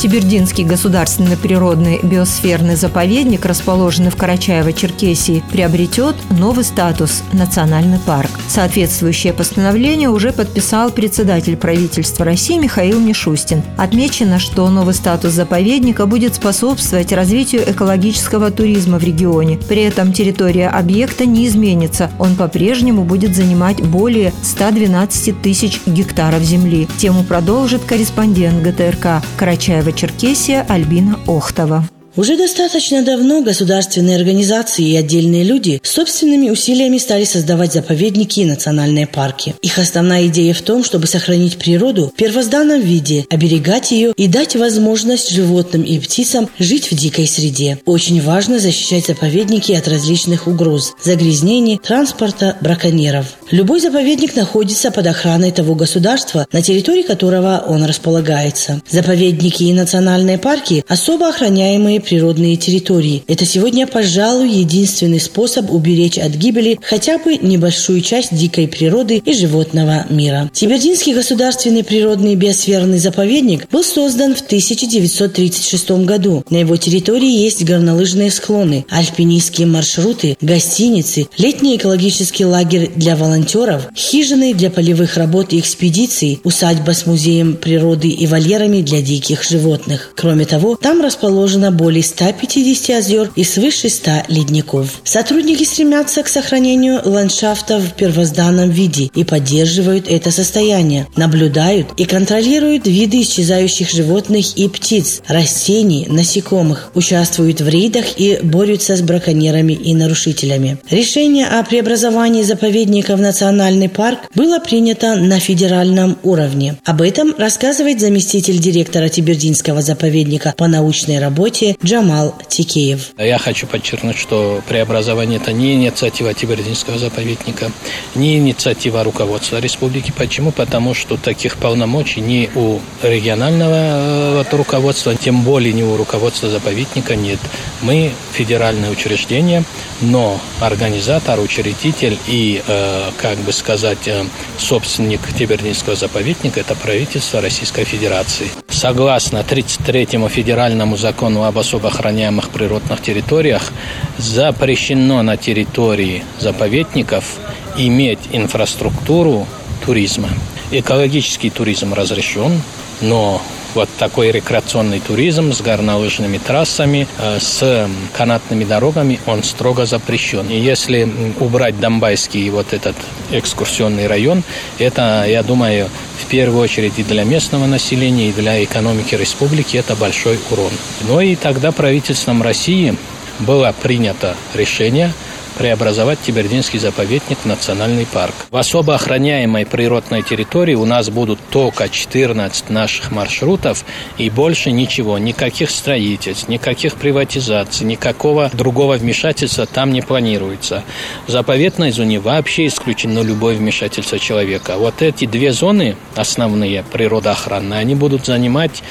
Тибердинский 0.03 0.65
государственный 0.65 1.37
природный 1.37 2.01
биосферный 2.03 2.75
заповедник, 2.75 3.47
расположенный 3.47 4.11
в 4.11 4.17
Карачаево-Черкесии, 4.17 5.45
приобретет 5.53 6.17
новый 6.31 6.65
статус– 6.65 7.23
национальный 7.33 8.01
парк. 8.01 8.29
Соответствующее 8.49 9.33
постановление 9.33 10.09
уже 10.09 10.33
подписал 10.33 10.91
председатель 10.91 11.57
правительства 11.57 12.25
России 12.25 12.59
Михаил 12.59 12.99
Мишустин. 12.99 13.63
Отмечено, 13.79 14.41
что 14.41 14.69
новый 14.71 14.95
статус 14.95 15.35
заповедника 15.35 16.07
будет 16.07 16.35
способствовать 16.35 17.13
развитию 17.13 17.63
экологического 17.71 18.51
туризма 18.51 18.99
в 18.99 19.05
регионе. 19.05 19.61
При 19.69 19.83
этом 19.83 20.13
территория 20.13 20.67
объекта 20.67 21.27
не 21.27 21.47
изменится. 21.47 22.11
Он 22.19 22.35
по-прежнему 22.35 23.05
будет 23.05 23.37
занимать 23.37 23.81
более 23.81 24.33
112 24.43 25.41
тысяч 25.41 25.81
гектаров 25.87 26.43
земли. 26.43 26.89
Тему 26.99 27.23
продолжит 27.23 27.85
корреспондент 27.85 28.65
ГТРК 28.65 29.23
Карачаева 29.37 29.92
Черкесия 29.93 30.65
Альбина 30.69 31.19
Охтова. 31.27 31.85
Уже 32.15 32.37
достаточно 32.37 33.03
давно 33.03 33.41
государственные 33.41 34.17
организации 34.17 34.85
и 34.85 34.97
отдельные 34.97 35.45
люди 35.45 35.81
собственными 35.83 36.51
усилиями 36.51 36.99
стали 36.99 37.25
создавать 37.25 37.73
заповедники 37.73 38.41
и 38.41 38.45
национальные 38.45 39.07
парки. 39.07 39.55
Их 39.63 39.79
основная 39.79 40.27
идея 40.27 40.53
в 40.53 40.61
том, 40.61 40.85
чтобы 40.85 41.07
сохранить 41.07 41.57
природу 41.57 42.13
в 42.13 42.17
первозданном 42.17 42.83
виде, 42.83 43.25
оберегать 43.31 43.93
ее 43.93 44.13
и 44.15 44.29
дать 44.29 44.57
возможность 44.57 45.31
животным 45.31 45.83
и 45.85 45.99
птицам 45.99 46.51
жить 46.59 46.91
в 46.91 46.95
дикой 46.95 47.27
среде. 47.27 47.79
Очень 47.87 48.21
важно 48.21 48.59
защищать 48.59 49.07
заповедники 49.07 49.73
от 49.73 49.89
различных 49.89 50.47
угроз– 50.47 50.93
загрязнений, 51.03 51.81
транспорта, 51.83 52.59
браконьеров. 52.61 53.25
Любой 53.51 53.81
заповедник 53.81 54.37
находится 54.37 54.91
под 54.91 55.07
охраной 55.07 55.51
того 55.51 55.75
государства, 55.75 56.47
на 56.53 56.61
территории 56.61 57.03
которого 57.03 57.65
он 57.67 57.85
располагается. 57.85 58.83
Заповедники 58.87 59.63
и 59.63 59.73
национальные 59.73 60.37
парки– 60.37 60.85
особо 60.89 61.29
охраняемые 61.31 62.02
природные 62.03 62.57
территории. 62.57 63.23
Это 63.27 63.47
сегодня, 63.47 63.87
пожалуй, 63.87 64.51
единственный 64.51 65.21
способ 65.21 65.71
уберечь 65.71 66.19
от 66.19 66.33
гибели 66.33 66.79
хотя 66.83 67.19
бы 67.19 67.37
небольшую 67.37 68.01
часть 68.01 68.35
дикой 68.35 68.69
природы 68.69 69.23
и 69.25 69.35
животного 69.35 70.07
мира. 70.11 70.51
Тибердинский 70.53 71.15
государственный 71.15 71.85
природный 71.85 72.35
биосферный 72.35 72.99
заповедник 72.99 73.69
был 73.71 73.85
создан 73.85 74.35
в 74.35 74.41
1936 74.41 75.91
году. 76.05 76.45
На 76.51 76.57
его 76.57 76.77
территории 76.77 77.31
есть 77.31 77.65
горнолыжные 77.65 78.31
склоны, 78.31 78.85
альпинистские 78.89 79.67
маршруты, 79.67 80.37
гостиницы, 80.41 81.29
летний 81.39 81.77
экологический 81.77 82.45
лагерь 82.45 82.91
для 82.97 83.17
волонтеров, 83.17 83.89
хижины 83.95 84.55
для 84.55 84.71
полевых 84.71 85.17
работ 85.17 85.53
и 85.53 85.61
экспедиций, 85.61 86.41
усадьба 86.45 86.93
с 86.93 87.07
музеем 87.07 87.57
природы 87.57 88.09
и 88.09 88.27
вольерами 88.27 88.81
для 88.81 89.03
диких 89.03 89.45
животных. 89.45 90.13
Кроме 90.17 90.45
того, 90.45 90.77
там 90.77 91.01
расположена 91.01 91.71
более 91.71 91.92
более 91.93 92.05
150 92.05 92.97
озер 92.97 93.31
и 93.37 93.45
свыше 93.45 93.91
100 93.91 94.23
ледников. 94.29 95.03
Сотрудники 95.05 95.65
стремятся 95.65 96.23
к 96.23 96.29
сохранению 96.29 97.03
ландшафта 97.05 97.79
в 97.79 97.93
первозданном 97.93 98.71
виде 98.71 99.11
и 99.15 99.25
поддерживают 99.25 100.09
это 100.09 100.31
состояние, 100.31 101.07
наблюдают 101.17 101.89
и 101.99 102.07
контролируют 102.07 102.87
виды 102.87 103.21
исчезающих 103.21 103.91
животных 103.91 104.57
и 104.57 104.71
птиц, 104.71 105.21
растений, 105.27 106.07
насекомых, 106.09 106.93
участвуют 106.95 107.61
в 107.61 107.69
рейдах 107.69 108.07
и 108.17 108.39
борются 108.43 108.97
с 108.97 109.03
браконьерами 109.03 109.75
и 109.75 109.95
нарушителями. 109.95 110.79
Решение 110.91 111.47
о 111.47 111.63
преобразовании 111.63 112.43
заповедника 112.43 113.17
в 113.17 113.21
национальный 113.21 113.91
парк 113.91 114.21
было 114.35 114.61
принято 114.61 115.17
на 115.17 115.41
федеральном 115.41 116.17
уровне. 116.23 116.77
Об 116.87 117.03
этом 117.03 117.35
рассказывает 117.37 118.01
заместитель 118.01 118.59
директора 118.59 119.11
Тибердинского 119.11 119.83
заповедника 119.83 120.55
по 120.57 120.69
научной 120.69 121.19
работе 121.19 121.77
Джамал 121.85 122.35
Тикеев. 122.49 123.13
Я 123.19 123.39
хочу 123.39 123.67
подчеркнуть, 123.67 124.17
что 124.17 124.63
преобразование– 124.69 125.41
это 125.43 125.53
не 125.53 125.75
инициатива 125.75 126.33
Тибердинского 126.33 126.99
заповедника, 126.99 127.73
не 128.15 128.37
инициатива 128.37 129.03
руководства 129.03 129.59
республики. 129.59 130.13
Почему? 130.17 130.53
Потому 130.53 130.95
что 130.95 131.17
таких 131.17 131.57
полномочий 131.57 132.21
ни 132.21 132.49
у 132.55 132.79
регионального 133.03 134.43
э, 134.43 134.45
руководства, 134.53 135.17
тем 135.17 135.43
более 135.43 135.73
ни 135.73 135.83
у 135.83 135.97
руководства 135.97 136.49
заповедника 136.51 137.17
нет. 137.17 137.41
Мы 137.81 138.13
федеральное 138.33 138.91
учреждение, 138.91 139.65
но 140.01 140.41
организатор, 140.61 141.41
учредитель 141.41 142.17
и, 142.29 142.63
э, 142.65 143.11
как 143.17 143.39
бы 143.39 143.53
сказать, 143.53 144.07
э, 144.07 144.25
собственник 144.57 145.21
Тибердинского 145.37 145.97
заповедника– 145.97 146.61
это 146.61 146.77
правительство 146.77 147.41
Российской 147.41 147.85
Федерации. 147.85 148.51
Согласно 148.83 149.45
33-му 149.49 150.27
федеральному 150.27 150.97
закону 150.97 151.45
об 151.45 151.57
особо 151.57 151.87
охраняемых 151.87 152.51
природных 152.51 153.01
территориях, 153.01 153.73
запрещено 154.19 155.23
на 155.23 155.37
территории 155.37 156.25
заповедников 156.41 157.39
иметь 157.77 158.19
инфраструктуру 158.33 159.47
туризма. 159.87 160.31
Экологический 160.73 161.51
туризм 161.51 161.95
разрешен, 161.95 162.61
но 163.01 163.41
Вот 163.75 163.89
такой 163.99 164.31
рекреационный 164.31 165.01
туризм 165.01 165.53
с 165.53 165.63
горнолыжными 165.63 166.39
трассами, 166.39 167.09
э, 167.19 167.39
с 167.41 167.89
канатными 168.13 168.65
дорогами, 168.65 169.19
он 169.27 169.43
строго 169.43 169.87
запрещен. 169.87 170.49
И 170.51 170.59
если 170.59 171.11
убрать 171.41 171.81
Донбайский 171.81 172.51
вот 172.51 172.75
этот 172.75 172.97
экскурсионный 173.31 174.07
район, 174.07 174.43
это, 174.79 175.25
я 175.27 175.43
думаю, 175.43 175.89
в 176.23 176.27
первую 176.27 176.63
очередь 176.63 176.99
и 176.99 177.03
для 177.03 177.25
местного 177.25 177.67
населения, 177.67 178.29
и 178.29 178.33
для 178.33 178.63
экономики 178.63 179.15
республики 179.15 179.79
это 179.79 179.97
большой 179.97 180.39
урон. 180.51 180.73
Ну 181.09 181.21
и 181.21 181.35
тогда 181.35 181.73
правительством 181.73 182.43
России 182.43 182.95
было 183.39 183.75
принято 183.83 184.37
решение 184.55 185.13
преобразовать 185.63 186.19
Тибердинский 186.27 186.81
заповедник 186.81 187.39
в 187.39 187.47
национальный 187.47 188.05
парк. 188.05 188.35
В 188.51 188.57
особо 188.57 188.97
охраняемой 188.97 189.65
природной 189.65 190.25
территории 190.25 190.75
у 190.75 190.85
нас 190.85 191.09
будут 191.09 191.39
только 191.51 191.89
14 191.89 192.69
наших 192.69 193.13
маршрутов 193.13 193.85
и 194.19 194.29
больше 194.29 194.73
ничего, 194.73 195.19
никаких 195.19 195.71
строительств, 195.71 196.49
никаких 196.49 196.97
приватизаций, 196.97 197.87
никакого 197.87 198.51
другого 198.53 198.97
вмешательства 198.97 199.67
там 199.67 199.93
не 199.93 200.03
планируется. 200.03 200.83
В 201.29 201.31
заповедной 201.31 201.93
зоне 201.93 202.19
вообще 202.19 202.67
исключено 202.67 203.21
любое 203.21 203.55
вмешательство 203.55 204.19
человека. 204.19 204.79
Вот 204.79 205.01
эти 205.01 205.27
две 205.27 205.53
зоны 205.53 205.95
основные 206.17 206.83
природоохранные, 206.83 207.79
они 207.79 207.95
будут 207.95 208.27
занимать 208.27 208.83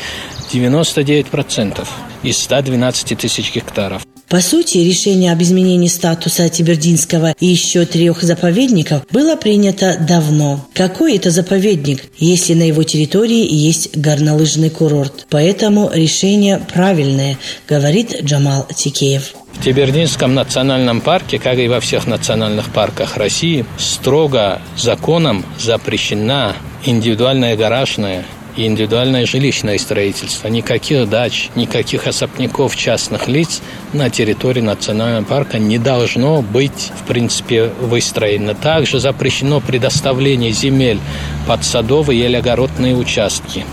99% 0.54 1.86
из 2.24 2.38
112 2.38 3.18
тысяч 3.18 3.54
гектаров. 3.54 4.04
По 4.32 4.40
сути, 4.40 4.78
решение 4.78 5.34
об 5.34 5.42
изменении 5.42 5.90
статуса 5.90 6.48
Тибердинского 6.48 7.36
и 7.38 7.48
еще 7.48 7.84
трех 7.84 8.24
заповедников 8.24 9.06
было 9.12 9.36
принято 9.36 9.98
давно. 10.00 10.66
Какой 10.74 11.18
это 11.18 11.32
заповедник, 11.32 12.06
если 12.18 12.54
на 12.54 12.64
его 12.64 12.84
территории 12.84 13.46
есть 13.46 13.98
горнолыжный 13.98 14.70
курорт? 14.70 15.28
Поэтому 15.30 15.92
решение 15.94 16.62
правильное, 16.74 17.38
говорит 17.68 18.24
Джамал 18.24 18.68
Тикеев. 18.74 19.34
В 19.52 19.66
Тибердинском 19.66 20.34
национальном 20.34 21.02
парке, 21.02 21.38
как 21.38 21.58
и 21.58 21.68
во 21.68 21.82
всех 21.82 22.08
национальных 22.08 22.72
парках 22.72 23.18
России, 23.18 23.66
строго 23.78 24.62
законом 24.78 25.46
запрещена 25.60 26.56
индивидуальная 26.86 27.58
гаражная 27.58 28.24
и 28.56 28.66
индивидуальное 28.66 29.26
жилищное 29.26 29.78
строительство. 29.78 30.48
Никаких 30.48 31.10
дач, 31.10 31.50
никаких 31.56 32.08
особняков 32.08 32.76
частных 32.76 33.28
лиц 33.28 33.62
на 33.94 34.10
территории 34.10 34.62
национального 34.62 35.24
парка 35.24 35.60
не 35.60 35.78
должно 35.78 36.42
быть, 36.42 36.92
в 37.02 37.08
принципе, 37.08 37.72
выстроено. 37.80 38.56
Также 38.56 39.00
запрещено 39.00 39.60
предоставление 39.60 40.52
земель 40.52 41.00
под 41.48 41.64
садовые 41.64 42.26
или 42.26 42.36
огородные 42.36 42.96
участки. 42.96 43.66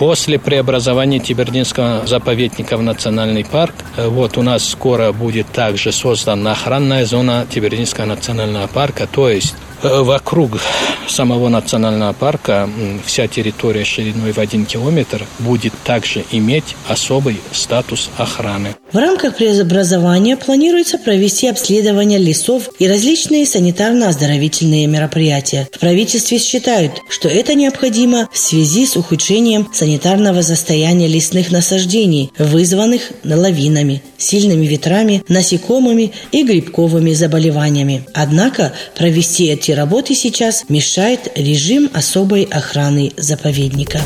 После 0.00 0.38
преобразования 0.38 1.18
Тибердинского 1.18 2.06
заповедника 2.06 2.78
в 2.78 2.82
национальный 2.82 3.44
парк, 3.44 3.74
э, 3.98 4.08
вот 4.08 4.38
у 4.38 4.42
нас 4.42 4.66
скоро 4.66 5.12
будет 5.12 5.48
также 5.48 5.92
создана 5.92 6.52
охранная 6.52 7.04
зона 7.04 7.46
Тибердинского 7.50 8.06
национального 8.06 8.66
парка, 8.66 9.06
то 9.06 9.28
есть 9.28 9.54
вокруг 9.82 10.60
самого 11.08 11.48
национального 11.48 12.12
парка 12.12 12.68
вся 13.04 13.26
территория 13.26 13.84
шириной 13.84 14.32
в 14.32 14.38
один 14.38 14.64
километр 14.64 15.26
будет 15.38 15.72
также 15.84 16.24
иметь 16.30 16.76
особый 16.88 17.40
статус 17.52 18.10
охраны. 18.16 18.76
В 18.92 18.96
рамках 18.96 19.36
преобразования 19.36 20.36
планируется 20.36 20.98
провести 20.98 21.48
обследование 21.48 22.18
лесов 22.18 22.68
и 22.78 22.88
различные 22.88 23.44
санитарно-оздоровительные 23.44 24.86
мероприятия. 24.86 25.68
В 25.72 25.78
правительстве 25.78 26.38
считают, 26.38 26.92
что 27.08 27.28
это 27.28 27.54
необходимо 27.54 28.28
в 28.32 28.38
связи 28.38 28.86
с 28.86 28.96
ухудшением 28.96 29.68
санитарного 29.72 30.42
состояния 30.42 31.06
лесных 31.06 31.50
насаждений, 31.50 32.32
вызванных 32.38 33.12
лавинами, 33.24 34.02
сильными 34.18 34.66
ветрами, 34.66 35.22
насекомыми 35.28 36.12
и 36.32 36.42
грибковыми 36.42 37.12
заболеваниями. 37.12 38.04
Однако 38.14 38.72
провести 38.96 39.46
эти 39.46 39.69
эти 39.70 39.76
работы 39.76 40.16
сейчас 40.16 40.64
мешает 40.68 41.30
режим 41.36 41.90
особой 41.94 42.42
охраны 42.42 43.12
заповедника. 43.16 44.00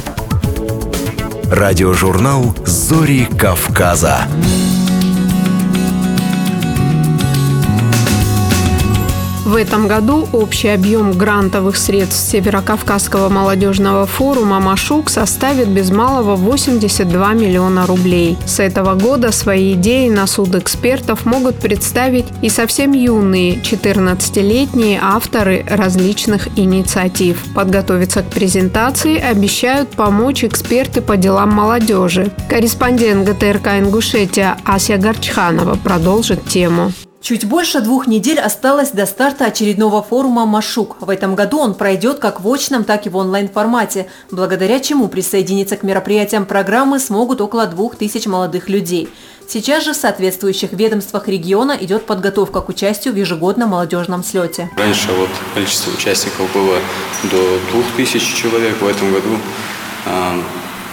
Радиожурнал 1.45 2.55
«Зори 2.67 3.27
Кавказа». 3.39 4.29
В 9.45 9.57
этом 9.57 9.89
году 9.89 10.27
общий 10.33 10.69
объем 10.69 11.13
грантовых 11.13 11.77
средств 11.77 12.31
Северокавказского 12.31 13.29
молодежного 13.29 14.07
форума 14.07 14.59
«Машук» 14.59 15.11
составит 15.11 15.69
без 15.69 15.91
малого 15.91 16.35
82 16.35 17.35
миллиона 17.35 17.87
рублей. 17.87 18.39
С 18.47 18.59
этого 18.59 18.95
года 18.95 19.33
свои 19.33 19.75
идеи 19.75 20.09
на 20.09 20.27
суд 20.27 20.55
экспертов 20.55 21.27
могут 21.27 21.57
представить 21.57 22.25
и 22.41 22.49
совсем 22.49 22.93
юные 22.93 23.57
14-летние 23.57 24.99
авторы 25.03 25.63
различных 25.69 26.49
инициатив. 26.57 27.45
Подготовиться 27.55 28.23
к 28.23 28.31
презентации 28.31 29.19
обещают 29.19 29.91
помочь 29.91 30.43
эксперты 30.43 31.03
по 31.03 31.19
делам 31.19 31.51
молодежи. 31.51 32.33
Корреспондент 32.49 33.29
ГТРК 33.29 33.79
«Ингушетия» 33.79 34.57
Ася 34.65 34.97
Горчханова 34.97 35.75
продолжит 35.77 36.47
тему. 36.47 36.93
Чуть 37.25 37.47
больше 37.47 37.81
двух 37.81 38.07
недель 38.07 38.39
осталось 38.39 38.91
до 38.91 39.07
старта 39.07 39.47
очередного 39.47 40.03
форума 40.03 40.45
«Машук». 40.45 40.99
В 41.01 41.09
этом 41.09 41.35
году 41.35 41.59
он 41.59 41.73
пройдет 41.73 42.19
как 42.19 42.43
в 42.43 42.53
очном, 42.53 42.85
так 42.85 43.07
и 43.07 43.09
в 43.09 43.17
онлайн-формате, 43.17 44.11
благодаря 44.31 44.79
чему 44.79 45.09
присоединиться 45.09 45.79
к 45.79 45.85
мероприятиям 45.85 46.45
программы 46.45 46.99
смогут 46.99 47.41
около 47.41 47.67
двух 47.67 47.97
тысяч 47.97 48.27
молодых 48.27 48.69
людей. 48.69 49.09
Сейчас 49.49 49.85
же 49.85 49.95
в 49.95 49.97
соответствующих 49.97 50.75
ведомствах 50.75 51.27
региона 51.27 51.75
идет 51.81 52.05
подготовка 52.05 52.61
к 52.61 52.69
участию 52.69 53.15
в 53.15 53.17
ежегодном 53.17 53.71
молодежном 53.71 54.23
слете. 54.23 54.69
Раньше 54.77 55.11
вот 55.13 55.31
количество 55.55 55.93
участников 55.93 56.53
было 56.53 56.77
до 57.23 57.59
двух 57.71 57.87
тысяч 57.97 58.35
человек. 58.35 58.83
В 58.83 58.87
этом 58.87 59.11
году 59.15 59.39
э, 60.05 60.41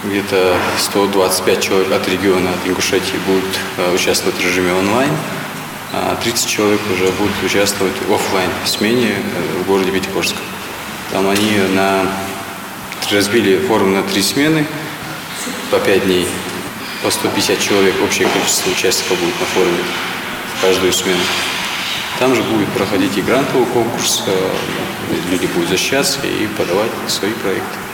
где-то 0.04 0.56
125 0.78 1.60
человек 1.60 1.92
от 1.92 2.08
региона, 2.08 2.48
от 2.48 2.66
Ингушетии 2.66 3.18
будут 3.26 3.44
э, 3.76 3.94
участвовать 3.94 4.38
в 4.38 4.40
режиме 4.40 4.72
онлайн. 4.72 5.10
30 5.92 6.46
а 6.46 6.48
человек 6.48 6.80
уже 6.90 7.12
будут 7.12 7.42
участвовать 7.44 7.94
в 8.08 8.12
офлайн 8.14 8.50
смене 8.64 9.10
э, 9.10 9.62
в 9.62 9.66
городе 9.66 9.90
Пятигорск. 9.90 10.36
Там 11.10 11.28
они 11.28 11.58
на, 11.74 12.06
разбили 13.10 13.58
форум 13.58 13.92
на 13.92 14.02
три 14.02 14.22
смены 14.22 14.66
по 15.70 15.78
5 15.78 16.04
дней. 16.06 16.26
По 17.02 17.10
150 17.10 17.60
человек 17.60 17.94
общее 18.02 18.26
количество 18.26 18.70
участников 18.70 19.18
будет 19.18 19.38
на 19.38 19.46
форуме 19.46 19.84
в 20.56 20.62
каждую 20.62 20.92
смену. 20.94 21.20
Там 22.18 22.34
же 22.34 22.42
будет 22.42 22.68
проходить 22.68 23.18
и 23.18 23.20
грантовый 23.20 23.66
конкурс, 23.66 24.22
э, 24.26 24.50
люди 25.30 25.46
будут 25.46 25.68
защищаться 25.68 26.20
и 26.26 26.46
подавать 26.56 26.90
свои 27.08 27.32
проекты. 27.32 27.91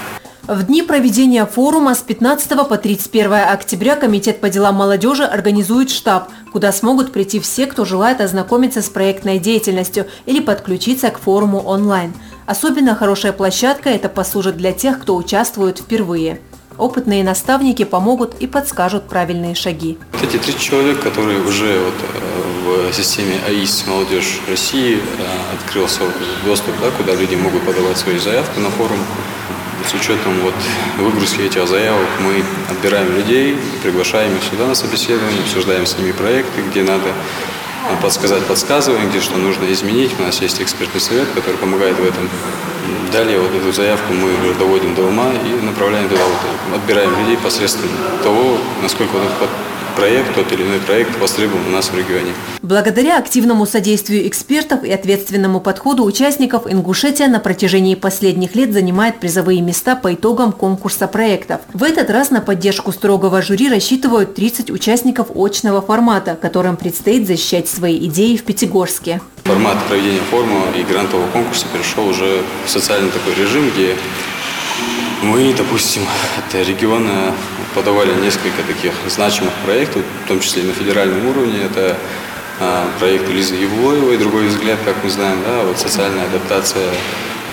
В 0.49 0.63
дни 0.63 0.81
проведения 0.81 1.45
форума 1.45 1.95
с 1.95 1.99
15 1.99 2.67
по 2.67 2.79
31 2.79 3.35
октября 3.35 3.97
Комитет 3.97 4.41
по 4.41 4.49
делам 4.49 4.77
молодежи 4.77 5.23
организует 5.25 5.91
штаб, 5.91 6.31
куда 6.53 6.73
смогут 6.73 7.13
прийти 7.13 7.39
все, 7.39 7.67
кто 7.67 7.85
желает 7.85 8.23
ознакомиться 8.23 8.81
с 8.81 8.89
проектной 8.89 9.39
деятельностью 9.41 10.07
или 10.25 10.41
подключиться 10.41 11.11
к 11.11 11.19
форуму 11.19 11.61
онлайн. 11.61 12.15
Особенно 12.47 12.95
хорошая 12.95 13.35
площадка 13.35 13.91
это 13.91 14.09
послужит 14.09 14.57
для 14.57 14.73
тех, 14.73 15.01
кто 15.01 15.17
участвует 15.17 15.81
впервые. 15.81 16.41
Опытные 16.79 17.23
наставники 17.23 17.85
помогут 17.85 18.37
и 18.41 18.47
подскажут 18.47 19.07
правильные 19.07 19.55
шаги. 19.55 19.99
Эти 20.23 20.39
30 20.39 20.59
человек, 20.59 21.03
которые 21.03 21.43
уже 21.43 21.79
вот 21.79 21.95
э, 21.95 22.91
в 22.91 22.95
системе 22.95 23.39
АИС 23.47 23.85
«Молодежь 23.87 24.41
России» 24.49 24.97
э, 24.97 25.01
открылся 25.59 26.05
доступ, 26.47 26.75
да, 26.81 26.91
куда 26.97 27.15
люди 27.15 27.35
могут 27.35 27.61
подавать 27.65 27.99
свои 27.99 28.19
заявки 28.19 28.59
на 28.61 28.71
форум, 28.71 29.01
с 29.87 29.95
учетом 29.95 30.33
вот 30.43 30.55
выгрузки 30.99 31.43
этих 31.43 31.67
заявок 31.67 32.09
мы 32.21 32.43
отбираем 32.71 33.15
людей, 33.15 33.57
приглашаем 33.83 34.35
их 34.37 34.43
сюда 34.43 34.67
на 34.67 34.75
собеседование, 34.75 35.41
обсуждаем 35.43 35.87
с 35.87 35.97
ними 35.99 36.13
проекты, 36.13 36.63
где 36.63 36.83
надо 36.83 37.13
подсказать, 38.03 38.45
подсказываем, 38.45 39.09
где 39.09 39.21
что 39.21 39.37
нужно 39.39 39.71
изменить. 39.73 40.13
У 40.19 40.23
нас 40.23 40.41
есть 40.41 40.61
экспертный 40.61 41.01
совет, 41.01 41.29
который 41.35 41.57
помогает 41.57 41.99
в 41.99 42.05
этом. 42.05 42.29
Далее 43.13 43.41
вот 43.41 43.55
эту 43.55 43.73
заявку 43.73 44.13
мы 44.13 44.55
доводим 44.59 44.95
до 44.95 45.03
ума 45.03 45.33
и 45.33 45.65
направляем 45.65 46.09
туда, 46.09 46.23
вот, 46.25 46.77
отбираем 46.77 47.11
людей 47.21 47.39
посредством 47.39 47.89
того, 48.23 48.59
насколько 48.83 49.13
вот 49.13 49.49
проект, 49.99 50.35
тот 50.35 50.53
или 50.53 50.63
иной 50.63 50.79
проект 50.79 51.19
востребован 51.19 51.67
у 51.67 51.71
нас 51.71 51.89
в 51.89 51.99
регионе. 51.99 52.33
Благодаря 52.63 53.19
активному 53.19 53.67
содействию 53.67 54.29
экспертов 54.29 54.85
и 54.85 54.93
ответственному 54.93 55.61
подходу 55.61 56.05
участников 56.05 56.71
Ингушетия 56.71 57.27
на 57.27 57.41
протяжении 57.41 57.97
последних 57.97 58.55
лет 58.55 58.73
занимает 58.73 59.19
призовые 59.19 59.61
места 59.61 59.97
по 59.97 60.15
итогам 60.15 60.53
конкурса 60.53 61.09
проектов. 61.09 61.63
В 61.75 61.83
этот 61.83 62.11
раз 62.11 62.31
на 62.31 62.41
поддержку 62.41 62.93
строгого 62.93 63.43
жюри 63.43 63.69
рассчитывают 63.69 64.35
30 64.35 64.71
участников 64.71 65.29
очного 65.35 65.83
формата, 65.83 66.39
которым 66.41 66.77
предстоит 66.77 67.27
защищать 67.27 67.69
свои 67.69 67.99
идеи 68.07 68.37
в 68.37 68.45
Пятигорске. 68.45 69.21
Формат 69.45 69.79
проведения 69.89 70.21
форума 70.31 70.63
и 70.79 70.83
грантового 70.83 71.27
конкурса 71.29 71.67
перешел 71.73 72.07
уже 72.07 72.43
в 72.67 72.71
социальный 72.71 73.11
такой 73.11 73.35
режим, 73.35 73.69
где 73.71 73.97
Мы, 75.23 75.53
допустим, 75.53 76.03
от 76.39 76.55
региона 76.55 77.35
подавали 77.79 78.13
несколько 78.15 78.63
таких 78.65 78.93
значимых 79.07 79.55
проектов, 79.65 80.03
в 80.25 80.29
том 80.29 80.41
числе 80.41 80.63
и 80.63 80.67
на 80.67 80.73
федеральном 80.73 81.25
уровне. 81.29 81.61
Это 81.65 81.97
а, 82.59 82.91
проект 82.99 83.29
Лизы 83.29 83.55
Евлоевой, 83.55 84.17
другой 84.17 84.49
взгляд, 84.49 84.81
как 84.85 84.97
мы 85.05 85.11
знаем, 85.11 85.39
да, 85.47 85.63
вот 85.63 85.79
социальная 85.79 86.25
адаптация 86.25 86.91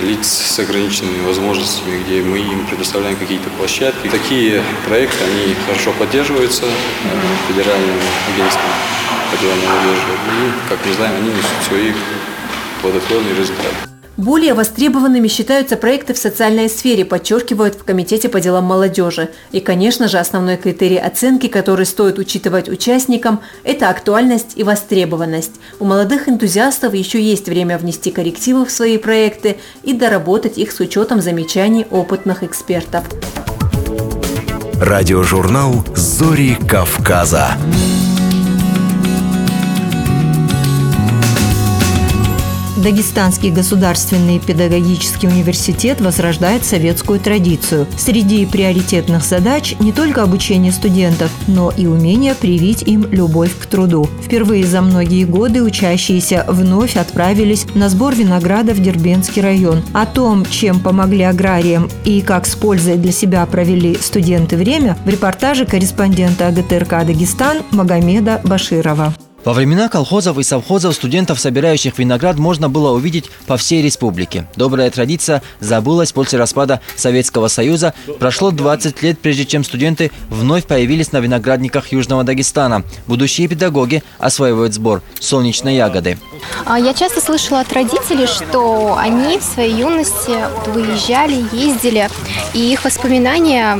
лиц 0.01 0.25
с 0.25 0.57
ограниченными 0.59 1.23
возможностями, 1.27 2.01
где 2.03 2.21
мы 2.23 2.39
им 2.39 2.65
предоставляем 2.65 3.17
какие-то 3.17 3.49
площадки. 3.51 4.09
Такие 4.09 4.63
проекты, 4.87 5.23
они 5.23 5.55
хорошо 5.67 5.93
поддерживаются 5.93 6.65
федеральным 7.47 7.99
агентством 8.33 8.71
по 9.31 9.37
делам 9.37 9.59
молодежи. 9.59 10.01
И, 10.41 10.69
как 10.69 10.79
мы 10.85 10.93
знаем, 10.93 11.15
они 11.17 11.29
несут 11.29 11.67
свои 11.67 11.93
плодотворные 12.81 13.35
результаты. 13.35 13.94
Более 14.17 14.53
востребованными 14.53 15.27
считаются 15.27 15.75
проекты 15.75 16.13
в 16.13 16.17
социальной 16.17 16.69
сфере, 16.69 17.03
подчеркивают 17.03 17.75
в 17.75 17.83
Комитете 17.83 18.29
по 18.29 18.39
делам 18.39 18.63
молодежи. 18.63 19.29
И, 19.51 19.59
конечно 19.59 20.07
же, 20.07 20.17
основной 20.17 20.55
критерий 20.55 20.97
оценки, 20.97 21.47
который 21.47 21.85
стоит 21.85 22.17
учитывать 22.17 22.69
участникам– 22.69 23.41
это 23.63 23.89
актуальность 23.89 24.53
и 24.55 24.63
востребованность. 24.63 25.55
У 25.79 25.85
молодых 25.85 26.29
энтузиастов 26.29 26.93
еще 26.93 27.21
есть 27.21 27.49
время 27.49 27.77
внести 27.77 28.09
коррективы 28.09 28.65
в 28.65 28.71
свои 28.71 28.97
проекты 28.97 29.57
и 29.83 29.93
доработать 29.93 30.57
их 30.57 30.71
с 30.71 30.79
учетом 30.79 31.21
замечаний 31.21 31.85
опытных 31.91 32.43
экспертов. 32.43 33.03
Радиожурнал 34.79 35.83
«Зори 35.93 36.57
Кавказа». 36.69 37.57
Дагестанский 42.85 43.49
государственный 43.49 44.37
педагогический 44.37 45.27
университет 45.27 46.01
возрождает 46.01 46.63
советскую 46.63 47.19
традицию. 47.19 47.87
Среди 47.97 48.45
приоритетных 48.45 49.23
задач 49.23 49.75
не 49.79 49.91
только 49.91 50.21
обучение 50.21 50.71
студентов, 50.71 51.31
но 51.47 51.71
и 51.75 51.87
умение 51.87 52.35
привить 52.35 52.83
им 52.83 53.07
любовь 53.09 53.57
к 53.57 53.65
труду. 53.65 54.07
Впервые 54.23 54.67
за 54.67 54.83
многие 54.83 55.25
годы 55.25 55.63
учащиеся 55.63 56.45
вновь 56.47 56.95
отправились 56.95 57.65
на 57.73 57.89
сбор 57.89 58.13
винограда 58.13 58.75
в 58.75 58.79
Дербенский 58.79 59.41
район. 59.41 59.81
О 59.93 60.05
том, 60.05 60.45
чем 60.45 60.79
помогли 60.79 61.23
аграриям 61.23 61.89
и 62.03 62.21
как 62.21 62.45
с 62.45 62.55
пользой 62.55 62.97
для 62.97 63.11
себя 63.11 63.43
провели 63.47 63.97
студенты 63.99 64.57
время, 64.57 64.95
в 65.05 65.09
репортаже 65.09 65.65
корреспондента 65.65 66.49
АГТРК 66.49 67.03
«Дагестан» 67.03 67.63
Магомеда 67.71 68.41
Баширова. 68.43 69.15
Во 69.45 69.53
времена 69.53 69.89
колхозов 69.89 70.39
и 70.39 70.43
совхозов 70.43 70.95
студентов, 70.95 71.39
собирающих 71.39 71.99
виноград, 71.99 72.39
можно 72.39 72.67
было 72.67 72.89
увидеть 72.89 73.29
по 73.45 73.57
всей 73.57 73.83
республике. 73.83 74.47
Добрая 74.55 74.89
традиция 74.89 75.43
забылась 75.59 76.11
после 76.11 76.39
распада 76.39 76.81
Советского 76.95 77.47
Союза. 77.47 77.93
Прошло 78.17 78.49
20 78.49 79.03
лет, 79.03 79.19
прежде 79.19 79.45
чем 79.45 79.63
студенты 79.63 80.11
вновь 80.31 80.65
появились 80.65 81.11
на 81.11 81.19
виноградниках 81.19 81.91
Южного 81.91 82.23
Дагестана. 82.23 82.83
Будущие 83.05 83.47
педагоги 83.47 84.03
осваивают 84.17 84.73
сбор 84.73 85.03
солнечной 85.19 85.75
ягоды. 85.75 86.17
А, 86.65 86.79
я 86.79 86.95
часто 86.95 87.21
слышала 87.21 87.59
от 87.59 87.71
родителей, 87.71 88.25
что 88.25 88.97
они 88.97 89.37
в 89.37 89.43
своей 89.43 89.75
юности 89.75 90.39
выезжали, 90.71 91.45
ездили, 91.55 92.09
и 92.55 92.73
их 92.73 92.83
воспоминания 92.83 93.79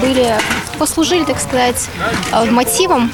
были 0.00 0.34
послужили, 0.78 1.24
так 1.24 1.40
сказать, 1.40 1.88
э, 2.32 2.44
мотивом 2.50 3.12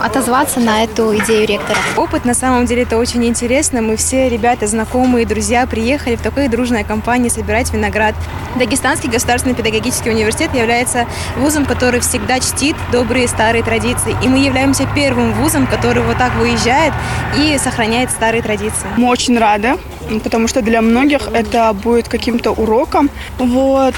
отозваться 0.00 0.60
на 0.60 0.84
эту 0.84 1.16
идею 1.18 1.46
ректора. 1.46 1.78
Опыт 1.96 2.24
на 2.24 2.34
самом 2.34 2.66
деле 2.66 2.82
это 2.82 2.96
очень 2.96 3.24
интересно. 3.24 3.82
Мы 3.82 3.96
все 3.96 4.28
ребята, 4.28 4.66
знакомые, 4.66 5.26
друзья 5.26 5.66
приехали 5.66 6.16
в 6.16 6.22
такой 6.22 6.48
дружной 6.48 6.84
компании 6.84 7.28
собирать 7.28 7.72
виноград. 7.72 8.14
Дагестанский 8.56 9.08
государственный 9.08 9.54
педагогический 9.54 10.10
университет 10.10 10.54
является 10.54 11.06
вузом, 11.36 11.64
который 11.64 12.00
всегда 12.00 12.38
чтит 12.40 12.76
добрые 12.92 13.28
старые 13.28 13.62
традиции. 13.62 14.16
И 14.22 14.28
мы 14.28 14.38
являемся 14.38 14.86
первым 14.94 15.32
вузом, 15.32 15.66
который 15.66 16.02
вот 16.02 16.18
так 16.18 16.34
выезжает 16.36 16.92
и 17.36 17.58
сохраняет 17.58 18.10
старые 18.10 18.42
традиции. 18.42 18.86
Мы 18.96 19.08
очень 19.08 19.38
рады, 19.38 19.78
потому 20.20 20.48
что 20.48 20.62
для 20.62 20.82
многих 20.82 21.28
это 21.32 21.72
будет 21.72 22.08
каким-то 22.08 22.50
уроком. 22.52 23.10
Вот. 23.38 23.94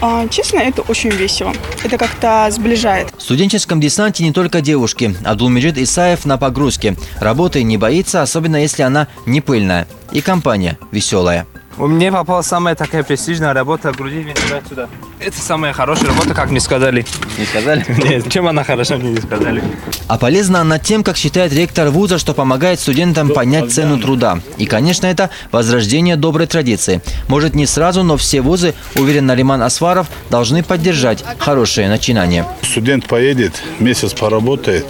А, 0.00 0.26
честно, 0.28 0.58
это 0.58 0.82
очень 0.82 1.10
весело. 1.10 1.52
Это 1.82 1.98
как-то 1.98 2.48
сближает. 2.50 3.08
В 3.16 3.22
студенческом 3.22 3.80
десанте 3.80 4.24
не 4.24 4.32
только 4.32 4.60
девушки. 4.60 5.14
Абдулмеджид 5.24 5.78
Исаев 5.78 6.24
на 6.24 6.38
погрузке. 6.38 6.96
Работы 7.20 7.62
не 7.62 7.76
боится, 7.76 8.22
особенно 8.22 8.56
если 8.56 8.82
она 8.82 9.08
не 9.26 9.40
пыльная. 9.40 9.86
И 10.12 10.20
компания 10.20 10.78
веселая. 10.92 11.46
У 11.78 11.86
меня 11.88 12.10
попала 12.10 12.40
самая 12.40 12.74
такая 12.74 13.02
престижная 13.02 13.52
работа 13.52 13.92
груди 13.92 14.20
виноград 14.20 14.64
сюда. 14.66 14.88
Это 15.20 15.38
самая 15.38 15.74
хорошая 15.74 16.08
работа, 16.08 16.32
как 16.32 16.50
мне 16.50 16.60
сказали. 16.60 17.04
Не 17.36 17.44
сказали? 17.44 17.84
Нет, 18.08 18.32
чем 18.32 18.48
она 18.48 18.64
хороша, 18.64 18.96
мне 18.96 19.10
не 19.10 19.20
сказали. 19.20 19.62
А 20.08 20.16
полезна 20.16 20.62
она 20.62 20.78
тем, 20.78 21.04
как 21.04 21.18
считает 21.18 21.52
ректор 21.52 21.90
вуза, 21.90 22.18
что 22.18 22.32
помогает 22.32 22.80
студентам 22.80 23.28
понять 23.28 23.72
цену 23.72 23.98
труда. 23.98 24.40
И, 24.56 24.64
конечно, 24.64 25.06
это 25.06 25.28
возрождение 25.52 26.16
доброй 26.16 26.46
традиции. 26.46 27.02
Может, 27.28 27.54
не 27.54 27.66
сразу, 27.66 28.02
но 28.02 28.16
все 28.16 28.40
вузы, 28.40 28.72
уверен 28.94 29.26
Нариман 29.26 29.62
Асваров, 29.62 30.06
должны 30.30 30.62
поддержать 30.62 31.24
хорошее 31.38 31.90
начинание. 31.90 32.46
Студент 32.62 33.06
поедет, 33.06 33.62
месяц 33.80 34.14
поработает, 34.14 34.86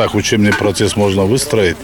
так 0.00 0.14
учебный 0.14 0.54
процесс 0.54 0.96
можно 0.96 1.24
выстроить. 1.24 1.76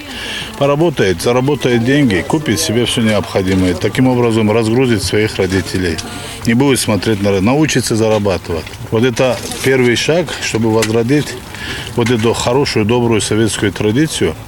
Поработает, 0.58 1.20
заработает 1.20 1.84
деньги, 1.84 2.24
купит 2.26 2.58
себе 2.58 2.86
все 2.86 3.02
необходимое. 3.02 3.74
Таким 3.74 4.08
образом 4.08 4.50
разгрузит 4.50 5.02
своих 5.02 5.36
родителей. 5.36 5.98
Не 6.46 6.54
будет 6.54 6.80
смотреть 6.80 7.20
на... 7.20 7.42
Научится 7.42 7.94
зарабатывать. 7.94 8.64
Вот 8.90 9.04
это 9.04 9.36
первый 9.62 9.96
шаг, 9.96 10.32
чтобы 10.42 10.72
возродить 10.72 11.26
вот 11.94 12.10
эту 12.10 12.32
хорошую, 12.32 12.86
добрую 12.86 13.20
советскую 13.20 13.70
традицию– 13.70 14.34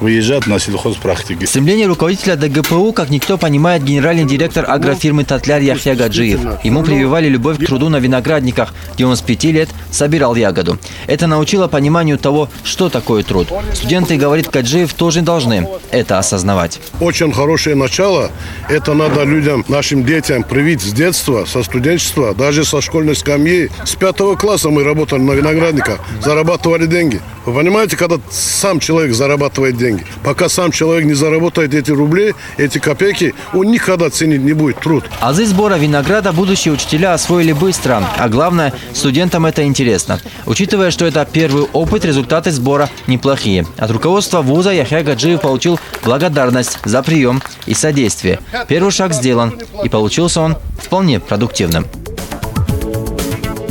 выезжать 0.00 0.46
на 0.46 0.58
сельхозпрактики. 0.58 1.44
Стремление 1.44 1.86
руководителя 1.86 2.36
ДГПУ, 2.36 2.92
как 2.92 3.10
никто 3.10 3.38
понимает, 3.38 3.84
генеральный 3.84 4.24
директор 4.24 4.64
агрофирмы 4.68 5.24
«Татляр» 5.24 5.60
Яхья 5.60 5.94
Гаджиев. 5.94 6.40
Ему 6.64 6.82
прививали 6.82 7.28
любовь 7.28 7.58
к 7.58 7.66
труду 7.66 7.88
на 7.88 7.96
виноградниках, 7.96 8.74
где 8.94 9.06
он 9.06 9.16
с 9.16 9.22
пяти 9.22 9.52
лет 9.52 9.68
собирал 9.90 10.34
ягоду. 10.34 10.78
Это 11.06 11.26
научило 11.26 11.68
пониманию 11.68 12.18
того, 12.18 12.48
что 12.64 12.88
такое 12.88 13.22
труд. 13.22 13.48
Студенты, 13.72 14.16
говорит 14.16 14.50
Гаджиев, 14.50 14.92
тоже 14.94 15.22
должны 15.22 15.66
это 15.90 16.18
осознавать. 16.18 16.80
Очень 17.00 17.32
хорошее 17.32 17.74
начало. 17.74 18.30
Это 18.68 18.94
надо 18.94 19.24
людям, 19.24 19.64
нашим 19.68 20.04
детям 20.04 20.42
привить 20.42 20.82
с 20.82 20.92
детства, 20.92 21.44
со 21.46 21.62
студенчества, 21.62 22.34
даже 22.34 22.64
со 22.64 22.80
школьной 22.80 23.16
скамьи. 23.16 23.70
С 23.84 23.94
пятого 23.94 24.36
класса 24.36 24.68
мы 24.68 24.84
работали 24.84 25.20
на 25.20 25.32
виноградниках, 25.32 26.00
зарабатывали 26.22 26.86
деньги. 26.86 27.20
Вы 27.46 27.54
понимаете, 27.54 27.96
когда 27.96 28.16
сам 28.30 28.78
человек 28.78 29.14
зарабатывает 29.14 29.77
деньги, 29.78 29.88
деньги. 29.88 30.06
Пока 30.22 30.48
сам 30.48 30.70
человек 30.70 31.06
не 31.06 31.14
заработает 31.14 31.74
эти 31.74 31.90
рубли, 31.90 32.34
эти 32.56 32.78
копейки, 32.78 33.34
он 33.52 33.70
никогда 33.70 34.10
ценить 34.10 34.42
не 34.42 34.52
будет 34.52 34.80
труд. 34.80 35.04
Азы 35.20 35.46
сбора 35.46 35.74
винограда 35.74 36.32
будущие 36.32 36.74
учителя 36.74 37.14
освоили 37.14 37.52
быстро. 37.52 38.02
А 38.18 38.28
главное, 38.28 38.72
студентам 38.92 39.46
это 39.46 39.64
интересно. 39.64 40.20
Учитывая, 40.46 40.90
что 40.90 41.06
это 41.06 41.26
первый 41.30 41.64
опыт, 41.72 42.04
результаты 42.04 42.50
сбора 42.50 42.88
неплохие. 43.06 43.66
От 43.76 43.90
руководства 43.90 44.42
вуза 44.42 44.70
Яхя 44.70 45.02
Гаджиев 45.02 45.40
получил 45.40 45.80
благодарность 46.04 46.78
за 46.84 47.02
прием 47.02 47.42
и 47.66 47.74
содействие. 47.74 48.40
Первый 48.68 48.90
шаг 48.90 49.14
сделан, 49.14 49.58
и 49.84 49.88
получился 49.88 50.40
он 50.40 50.56
вполне 50.82 51.20
продуктивным. 51.20 51.86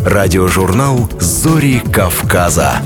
Радиожурнал 0.06 1.10
«Зори 1.20 1.82
Кавказа». 1.92 2.82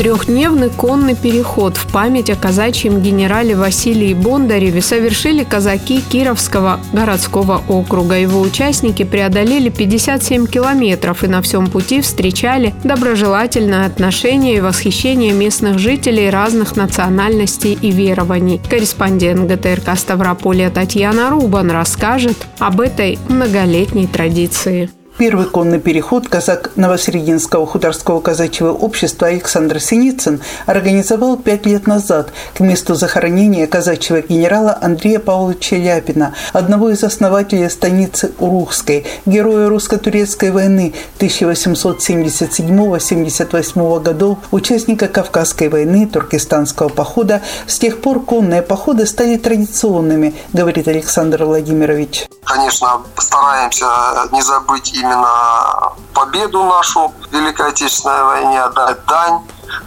Трехдневный 0.00 0.70
конный 0.70 1.14
переход 1.14 1.76
в 1.76 1.92
память 1.92 2.30
о 2.30 2.34
казачьем 2.34 3.02
генерале 3.02 3.54
Василии 3.54 4.14
Бондареве 4.14 4.80
совершили 4.80 5.44
казаки 5.44 6.00
Кировского 6.00 6.80
городского 6.94 7.62
округа. 7.68 8.14
Его 8.14 8.40
участники 8.40 9.02
преодолели 9.02 9.68
57 9.68 10.46
километров 10.46 11.22
и 11.22 11.26
на 11.26 11.42
всем 11.42 11.66
пути 11.66 12.00
встречали 12.00 12.74
доброжелательное 12.82 13.84
отношение 13.84 14.56
и 14.56 14.60
восхищение 14.60 15.34
местных 15.34 15.78
жителей 15.78 16.30
разных 16.30 16.76
национальностей 16.76 17.74
и 17.74 17.90
верований. 17.90 18.58
Корреспондент 18.70 19.50
ГТРК 19.50 19.98
Ставрополя 19.98 20.70
Татьяна 20.70 21.28
Рубан 21.28 21.70
расскажет 21.70 22.38
об 22.58 22.80
этой 22.80 23.18
многолетней 23.28 24.06
традиции. 24.06 24.88
Первый 25.20 25.44
конный 25.44 25.78
переход 25.78 26.26
казак 26.28 26.72
Новосрединского 26.76 27.66
хуторского 27.66 28.22
казачьего 28.22 28.72
общества 28.72 29.26
Александр 29.26 29.78
Синицын 29.78 30.40
организовал 30.64 31.36
пять 31.36 31.66
лет 31.66 31.86
назад 31.86 32.32
к 32.54 32.60
месту 32.60 32.94
захоронения 32.94 33.66
казачьего 33.66 34.22
генерала 34.22 34.78
Андрея 34.80 35.18
Павловича 35.18 35.76
Ляпина, 35.76 36.34
одного 36.54 36.88
из 36.88 37.04
основателей 37.04 37.68
станицы 37.68 38.32
Урухской, 38.38 39.06
героя 39.26 39.68
русско-турецкой 39.68 40.52
войны 40.52 40.94
1877-78 41.18 44.00
годов, 44.00 44.38
участника 44.52 45.06
Кавказской 45.06 45.68
войны, 45.68 46.06
Туркестанского 46.06 46.88
похода. 46.88 47.42
С 47.66 47.78
тех 47.78 48.00
пор 48.00 48.24
конные 48.24 48.62
походы 48.62 49.04
стали 49.04 49.36
традиционными, 49.36 50.34
говорит 50.54 50.88
Александр 50.88 51.44
Владимирович. 51.44 52.26
Конечно, 52.42 53.02
стараемся 53.18 53.84
не 54.32 54.40
забыть 54.42 54.94
именно 55.10 55.92
победу 56.14 56.64
нашу 56.64 57.08
в 57.08 57.32
Великой 57.32 57.68
Отечественной 57.68 58.24
войне, 58.24 58.62
отдать 58.62 59.04
дань 59.06 59.40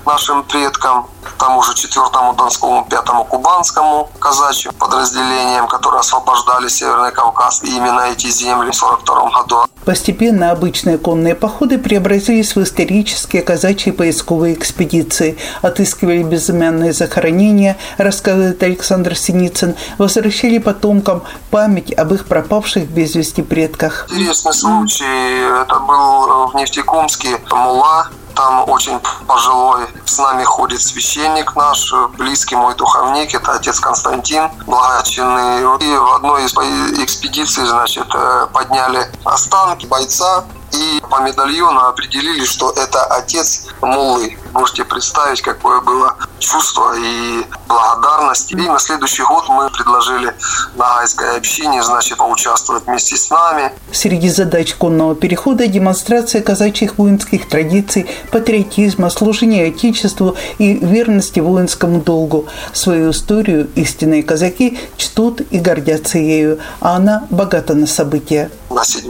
нашим 0.05 0.43
предкам, 0.43 1.07
тому 1.43 1.61
же 1.61 1.73
четвертому 1.75 2.33
Донскому, 2.35 2.87
пятому 2.89 3.25
Кубанскому 3.25 4.09
казачьим 4.19 4.73
подразделениям, 4.73 5.67
которые 5.67 5.99
освобождали 5.99 6.69
Северный 6.69 7.11
Кавказ 7.11 7.63
и 7.63 7.75
именно 7.75 8.01
эти 8.01 8.27
земли 8.27 8.71
в 8.71 8.83
1942 8.83 9.29
году. 9.41 9.65
Постепенно 9.85 10.51
обычные 10.51 10.97
конные 10.97 11.35
походы 11.35 11.77
преобразились 11.77 12.55
в 12.55 12.63
исторические 12.63 13.41
казачьи 13.41 13.91
поисковые 13.91 14.53
экспедиции. 14.53 15.37
Отыскивали 15.61 16.23
безымянные 16.23 16.93
захоронения, 16.93 17.77
рассказывает 17.97 18.63
Александр 18.63 19.15
Синицын, 19.15 19.75
возвращали 19.97 20.59
потомкам 20.59 21.23
память 21.51 21.91
об 21.91 22.13
их 22.13 22.25
пропавших 22.25 22.87
без 22.87 23.15
вести 23.15 23.41
предках. 23.41 24.07
Интересный 24.09 24.53
случай. 24.53 25.61
Это 25.61 25.77
был 25.81 26.47
в 26.47 26.55
Нефтекумске 26.55 27.37
Мула, 27.51 28.07
там 28.35 28.67
очень 28.69 28.99
пожилой 29.27 29.87
с 30.05 30.17
нами 30.17 30.43
ходит 30.43 30.81
священник 30.81 31.55
наш, 31.55 31.93
близкий 32.17 32.55
мой 32.55 32.75
духовник, 32.75 33.33
это 33.33 33.53
отец 33.53 33.79
Константин 33.79 34.49
Благочинный. 34.65 35.61
И 35.79 35.97
в 35.97 36.15
одной 36.15 36.45
из 36.45 36.53
экспедиций, 36.99 37.65
значит, 37.65 38.07
э, 38.13 38.47
подняли 38.51 39.09
останки 39.23 39.85
бойца 39.85 40.43
и 40.73 41.01
по 41.09 41.21
медальону 41.21 41.81
определили, 41.87 42.45
что 42.45 42.71
это 42.71 43.03
отец 43.05 43.67
Муллы. 43.81 44.37
Можете 44.53 44.85
представить, 44.85 45.41
какое 45.41 45.81
было 45.81 46.15
чувство 46.39 46.93
и 46.97 47.43
благодарность. 47.67 48.51
И 48.51 48.55
на 48.55 48.79
следующий 48.79 49.23
год 49.23 49.45
мы 49.49 49.69
предложили 49.69 50.33
Нагайской 50.75 51.37
общине, 51.37 51.83
значит, 51.83 52.17
поучаствовать 52.17 52.85
вместе 52.85 53.15
с 53.15 53.29
нами. 53.29 53.71
Среди 53.91 54.29
задач 54.29 54.75
конного 54.75 55.15
перехода 55.15 55.67
демонстрация 55.67 56.41
казачьих 56.41 56.97
воинских 56.97 57.47
традиций, 57.47 58.09
патриотизма, 58.31 59.09
служения 59.09 59.67
Отечеству 59.67 60.35
и 60.57 60.73
верности 60.73 61.39
воинскому 61.39 62.01
долгу. 62.01 62.47
Свою 62.73 63.11
историю 63.11 63.69
истинные 63.75 64.23
казаки 64.23 64.79
чтут 64.97 65.41
и 65.41 65.59
гордятся 65.59 66.17
ею, 66.17 66.59
а 66.79 66.95
она 66.95 67.25
богата 67.29 67.73
на 67.73 67.87
события. 67.87 68.51
На 68.73 68.83
7 68.83 69.03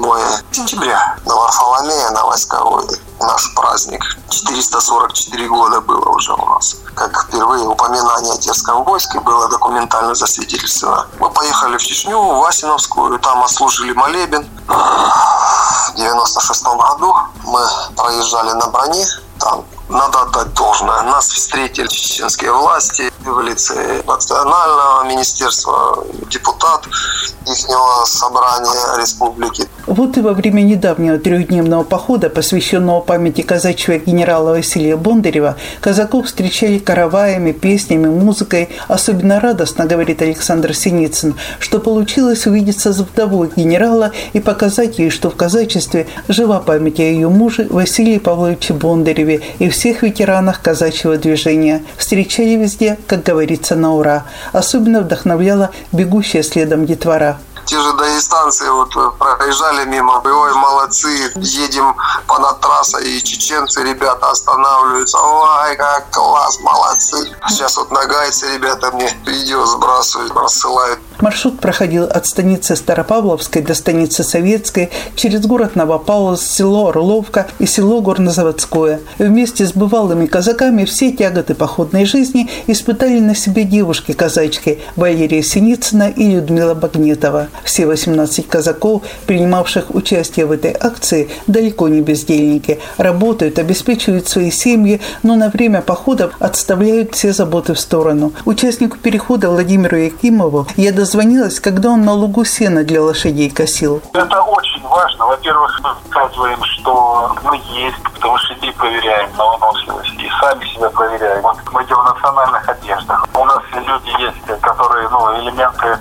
сентября 0.51 1.15
на 1.25 1.35
Варфоломея, 1.37 2.09
на 2.09 2.25
войсковой 2.25 2.85
наш 3.21 3.55
праздник. 3.55 4.03
444 4.29 5.47
года 5.47 5.79
было 5.79 6.09
уже 6.09 6.33
у 6.33 6.45
нас. 6.49 6.75
Как 6.93 7.27
впервые 7.27 7.63
упоминание 7.63 8.33
о 8.33 8.37
Терском 8.37 8.83
войске 8.83 9.21
было 9.21 9.47
документально 9.47 10.15
засвидетельствовано. 10.15 11.07
Мы 11.17 11.29
поехали 11.29 11.77
в 11.77 11.81
Чечню, 11.81 12.19
в 12.19 12.41
Васиновскую, 12.41 13.17
там 13.19 13.41
отслужили 13.41 13.93
молебен. 13.93 14.45
В 14.67 15.95
96 15.95 16.63
году 16.65 17.15
мы 17.45 17.65
проезжали 17.95 18.51
на 18.51 18.67
броне, 18.67 19.07
там 19.39 19.63
надо 19.89 20.21
отдать 20.21 20.53
должное. 20.53 21.01
Нас 21.03 21.29
встретили 21.29 21.87
чеченские 21.87 22.51
власти 22.51 23.11
в 23.25 23.41
лице 23.41 24.01
национального 24.07 25.03
министерства, 25.05 26.03
депутат 26.29 26.87
их 26.87 28.07
собрания 28.07 28.99
республики. 28.99 29.67
Вот 29.85 30.17
и 30.17 30.21
во 30.21 30.33
время 30.33 30.61
недавнего 30.61 31.17
трехдневного 31.17 31.83
похода, 31.83 32.29
посвященного 32.29 33.01
памяти 33.01 33.41
казачьего 33.41 33.97
генерала 33.97 34.51
Василия 34.51 34.95
Бондарева, 34.95 35.57
казаков 35.81 36.27
встречали 36.27 36.79
караваями, 36.79 37.51
песнями, 37.51 38.07
музыкой. 38.07 38.69
Особенно 38.87 39.41
радостно, 39.41 39.85
говорит 39.85 40.21
Александр 40.21 40.73
Синицын, 40.73 41.35
что 41.59 41.79
получилось 41.79 42.47
увидеться 42.47 42.93
с 42.93 42.99
вдовой 42.99 43.51
генерала 43.53 44.11
и 44.31 44.39
показать 44.39 44.99
ей, 44.99 45.09
что 45.09 45.29
в 45.29 45.35
казачестве 45.35 46.07
жива 46.29 46.59
память 46.61 46.99
о 46.99 47.03
ее 47.03 47.27
муже 47.27 47.67
Василии 47.69 48.19
Павловиче 48.19 48.73
Бондареве 48.73 49.41
и 49.59 49.69
всех 49.73 50.03
ветеранах 50.03 50.61
казачьего 50.61 51.17
движения. 51.17 51.83
Встречали 51.97 52.55
везде, 52.55 52.97
как 53.07 53.23
говорится, 53.23 53.75
на 53.75 53.93
ура. 53.93 54.25
Особенно 54.53 55.01
вдохновляла 55.01 55.71
бегущая 55.91 56.43
следом 56.43 56.85
детвора 56.85 57.39
те 57.65 57.81
же 57.81 57.93
дагестанцы 57.93 58.69
вот 58.71 58.95
э, 58.95 59.09
проезжали 59.17 59.85
мимо, 59.85 60.21
ой, 60.23 60.53
молодцы, 60.53 61.31
едем 61.35 61.95
по 62.27 62.39
над 62.39 62.59
трассой, 62.59 63.17
и 63.17 63.23
чеченцы, 63.23 63.83
ребята, 63.83 64.29
останавливаются, 64.31 65.17
ой, 65.17 65.75
как 65.75 66.09
класс, 66.11 66.59
молодцы. 66.59 67.33
Сейчас 67.47 67.77
вот 67.77 67.91
нагайцы 67.91 68.53
ребята 68.53 68.91
мне 68.91 69.09
видео 69.25 69.65
сбрасывают, 69.65 70.35
рассылают. 70.35 70.99
Маршрут 71.19 71.59
проходил 71.59 72.05
от 72.05 72.25
станицы 72.25 72.75
Старопавловской 72.75 73.61
до 73.61 73.73
станицы 73.73 74.23
Советской, 74.23 74.89
через 75.15 75.45
город 75.45 75.75
Новопавловск, 75.75 76.43
село 76.43 76.89
Орловка 76.89 77.47
и 77.59 77.65
село 77.65 78.01
Горнозаводское. 78.01 78.99
Вместе 79.17 79.65
с 79.65 79.73
бывалыми 79.73 80.25
казаками 80.25 80.85
все 80.85 81.11
тяготы 81.11 81.53
походной 81.55 82.05
жизни 82.05 82.49
испытали 82.67 83.19
на 83.19 83.35
себе 83.35 83.63
девушки-казачки 83.63 84.79
Валерия 84.95 85.43
Синицына 85.43 86.09
и 86.09 86.29
Людмила 86.29 86.73
Багнетова. 86.73 87.47
Все 87.63 87.85
18 87.85 88.47
казаков, 88.47 89.03
принимавших 89.25 89.93
участие 89.95 90.45
в 90.45 90.51
этой 90.51 90.75
акции, 90.79 91.29
далеко 91.47 91.87
не 91.87 92.01
бездельники. 92.01 92.79
Работают, 92.97 93.59
обеспечивают 93.59 94.27
свои 94.27 94.51
семьи, 94.51 95.01
но 95.23 95.35
на 95.35 95.49
время 95.49 95.81
походов 95.81 96.33
отставляют 96.39 97.15
все 97.15 97.33
заботы 97.33 97.73
в 97.73 97.79
сторону. 97.79 98.33
Участнику 98.45 98.97
перехода 98.97 99.49
Владимиру 99.49 99.97
Якимову 99.97 100.67
я 100.77 100.91
дозвонилась, 101.03 101.59
когда 101.59 101.89
он 101.89 102.05
на 102.05 102.13
лугу 102.13 102.45
сена 102.45 102.83
для 102.85 103.01
лошадей 103.01 103.49
косил. 103.49 104.01
Это 104.13 104.41
очень 104.41 104.81
важно. 104.87 105.25
Во-первых, 105.25 105.81
мы 105.83 105.89
показываем, 106.05 106.63
что 106.63 107.35
мы 107.43 107.57
есть, 107.57 108.01
потому 108.03 108.37
что 108.37 108.53
лошадей 108.53 108.71
проверяем 108.71 109.29
на 109.37 109.45
выносливость 109.51 110.13
и 110.17 110.29
сами 110.39 110.63
себя 110.65 110.89
проверяем. 110.89 111.41
Вот 111.41 111.57
мы 111.73 111.83
идем 111.83 111.97
в 111.97 112.05
национальных 112.05 112.69
одеждах. 112.69 113.27
У 113.35 113.43
нас 113.43 113.61
люди 113.73 114.21
есть, 114.21 114.61
которые 114.61 115.09
ну, 115.09 115.39
элементы 115.41 115.99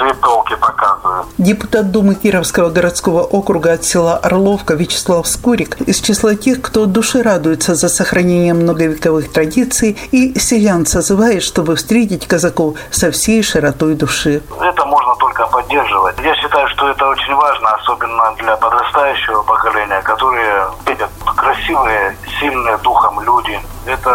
житовки 0.00 0.56
показывают. 0.56 1.26
Депутат 1.38 1.90
Думы 1.90 2.14
Кировского 2.14 2.70
городского 2.70 3.22
округа 3.22 3.72
от 3.72 3.84
села 3.84 4.16
Орловка 4.16 4.74
Вячеслав 4.74 5.26
Скорик 5.26 5.80
из 5.82 6.00
числа 6.00 6.34
тех, 6.34 6.60
кто 6.62 6.86
души 6.86 7.22
радуется 7.22 7.74
за 7.74 7.88
сохранение 7.88 8.54
многовековых 8.54 9.32
традиций 9.32 9.98
и 10.12 10.38
селян 10.38 10.86
созывает, 10.86 11.42
чтобы 11.42 11.76
встретить 11.76 12.26
казаков 12.26 12.78
со 12.90 13.10
всей 13.10 13.42
широтой 13.42 13.94
души. 13.94 14.42
Это 14.60 14.84
можно 14.86 15.14
только 15.16 15.46
поддерживать. 15.46 16.16
Я 16.22 16.34
считаю, 16.36 16.68
что 16.68 16.88
это 16.88 17.06
очень 17.06 17.34
важно, 17.34 17.74
особенно 17.74 18.34
для 18.38 18.56
подрастающего 18.56 19.42
поколения, 19.42 20.00
которые 20.02 20.66
видят 20.86 21.10
красивые, 21.36 22.16
сильные 22.38 22.76
духом 22.78 23.20
люди. 23.20 23.60
Это 23.86 24.10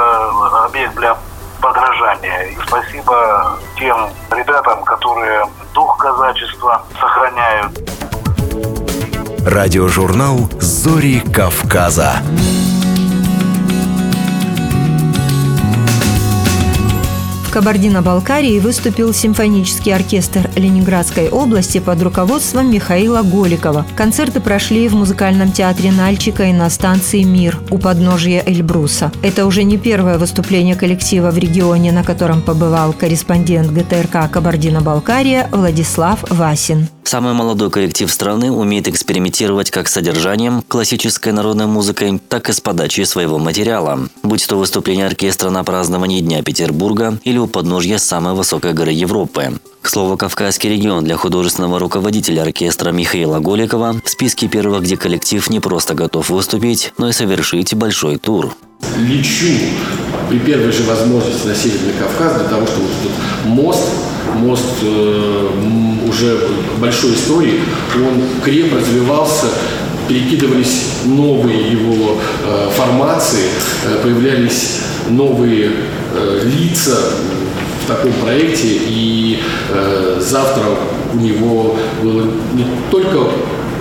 объект 0.66 0.96
для 0.96 1.18
подражания. 1.62 2.44
И 2.44 2.58
спасибо 2.68 3.58
тем 3.78 4.10
ребятам, 4.32 4.84
которые 4.84 5.46
дух 5.74 5.98
казачества 5.98 6.84
сохраняют. 7.00 7.72
Радиожурнал 9.46 10.50
«Зори 10.60 11.20
Кавказа». 11.20 12.14
Кабардино-Балкарии 17.56 18.60
выступил 18.60 19.14
симфонический 19.14 19.96
оркестр 19.96 20.50
Ленинградской 20.58 21.30
области 21.30 21.78
под 21.78 22.02
руководством 22.02 22.70
Михаила 22.70 23.22
Голикова. 23.22 23.86
Концерты 23.96 24.42
прошли 24.42 24.90
в 24.90 24.94
музыкальном 24.94 25.54
театре 25.54 25.94
Нальчика 25.94 26.44
и 26.44 26.52
на 26.52 26.70
станции 26.70 27.24
«Мир» 27.24 27.58
у 27.72 27.78
подножия 27.78 28.44
Эльбруса. 28.46 29.10
Это 29.22 29.46
уже 29.46 29.64
не 29.64 29.78
первое 29.78 30.18
выступление 30.18 30.76
коллектива 30.76 31.32
в 31.32 31.38
регионе, 31.38 31.94
на 31.94 32.04
котором 32.04 32.42
побывал 32.42 32.92
корреспондент 32.92 33.72
ГТРК 33.72 34.30
«Кабардино-Балкария» 34.30 35.48
Владислав 35.54 36.26
Васин. 36.30 36.90
Самый 37.08 37.34
молодой 37.34 37.70
коллектив 37.70 38.12
страны 38.12 38.52
умеет 38.52 38.88
экспериментировать 38.88 39.70
как 39.70 39.88
с 39.88 39.94
содержанием 39.94 40.64
классической 40.68 41.32
народной 41.32 41.68
музыкой, 41.68 42.20
так 42.30 42.50
и 42.50 42.52
с 42.52 42.60
подачей 42.60 43.06
своего 43.06 43.38
материала, 43.38 44.10
будь 44.24 44.46
то 44.48 44.58
выступление 44.58 45.06
оркестра 45.06 45.52
на 45.52 45.64
праздновании 45.64 46.22
Дня 46.22 46.42
Петербурга 46.42 47.20
или 47.24 47.38
у 47.38 47.46
подножья 47.46 48.00
самой 48.00 48.34
высокой 48.34 48.74
горы 48.74 48.92
Европы. 48.92 49.54
К 49.84 49.88
слову, 49.88 50.18
Кавказский 50.18 50.72
регион 50.72 51.04
для 51.04 51.16
художественного 51.16 51.78
руководителя 51.78 52.42
оркестра 52.42 52.92
Михаила 52.92 53.40
Голикова 53.40 54.02
в 54.04 54.10
списке 54.10 54.48
первых, 54.48 54.82
где 54.82 54.98
коллектив 54.98 55.48
не 55.52 55.60
просто 55.60 55.94
готов 55.94 56.32
выступить, 56.32 56.92
но 56.98 57.10
и 57.10 57.12
совершить 57.12 57.76
большой 57.76 58.18
тур. 58.18 58.56
Лечу 58.98 59.54
при 60.28 60.40
первой 60.40 60.72
же 60.72 60.84
возможности 60.84 61.46
на 61.46 61.56
Северный 61.56 61.94
Кавказ 61.94 62.40
для 62.40 62.50
того, 62.50 62.66
чтобы 62.66 62.88
этот 62.88 63.46
мост, 63.46 63.88
мост 64.34 64.82
э, 64.82 65.50
уже 66.08 66.40
большой 66.80 67.14
истории, 67.14 67.60
он 67.96 68.44
крепко 68.44 68.78
развивался, 68.78 69.48
перекидывались 70.08 70.86
новые 71.06 71.72
его 71.72 72.18
э, 72.46 72.70
формации, 72.76 73.46
э, 73.86 74.00
появлялись 74.04 74.80
новые 75.10 75.72
лица 76.44 76.98
в 77.84 77.88
таком 77.88 78.12
проекте, 78.14 78.70
и 78.70 79.40
завтра 80.20 80.64
у 81.14 81.18
него 81.18 81.78
было 82.02 82.24
не 82.54 82.66
только 82.90 83.30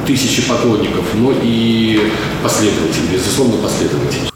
тысячи 0.05 0.43
поклонников, 0.43 1.05
но 1.15 1.33
и 1.43 2.11
последователей, 2.43 3.09
безусловно, 3.13 3.57
последователей. 3.63 4.34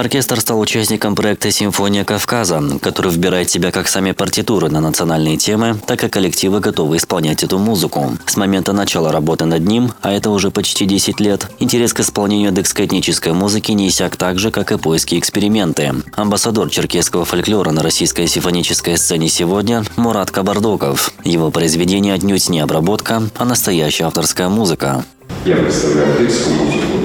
Оркестр 0.00 0.40
стал 0.40 0.58
участником 0.58 1.14
проекта 1.14 1.50
«Симфония 1.50 2.04
Кавказа», 2.04 2.62
который 2.80 3.12
выбирает 3.12 3.50
в 3.50 3.52
себя 3.52 3.70
как 3.70 3.86
сами 3.86 4.12
партитуры 4.12 4.70
на 4.70 4.80
национальные 4.80 5.36
темы, 5.36 5.78
так 5.86 6.02
и 6.02 6.08
коллективы, 6.08 6.60
готовы 6.60 6.96
исполнять 6.96 7.44
эту 7.44 7.58
музыку. 7.58 8.16
С 8.24 8.38
момента 8.38 8.72
начала 8.72 9.12
работы 9.12 9.44
над 9.44 9.62
ним, 9.66 9.92
а 10.00 10.10
это 10.10 10.30
уже 10.30 10.50
почти 10.50 10.86
10 10.86 11.20
лет, 11.20 11.50
интерес 11.58 11.92
к 11.92 12.00
исполнению 12.00 12.50
декскоэтнической 12.50 13.34
музыки 13.34 13.72
не 13.72 13.88
иссяк 13.88 14.16
так 14.16 14.38
же, 14.38 14.50
как 14.50 14.72
и 14.72 14.78
поиски 14.78 15.18
эксперименты. 15.18 15.92
Амбассадор 16.16 16.70
черкесского 16.70 17.26
фольклора 17.26 17.70
на 17.70 17.82
российской 17.82 18.26
симфонической 18.26 18.96
сцене 18.96 19.28
сегодня– 19.28 19.84
Мурат 19.96 20.30
Кабардоков. 20.30 21.12
Его 21.24 21.50
произведение 21.50 22.14
отнюдь 22.14 22.48
не 22.48 22.60
обработка, 22.60 23.24
а 23.36 23.44
настоящая 23.44 24.04
авторская 24.04 24.48
музыка. 24.48 25.04
Я 25.44 25.56
представляю 25.56 26.22
музыку, 26.22 26.99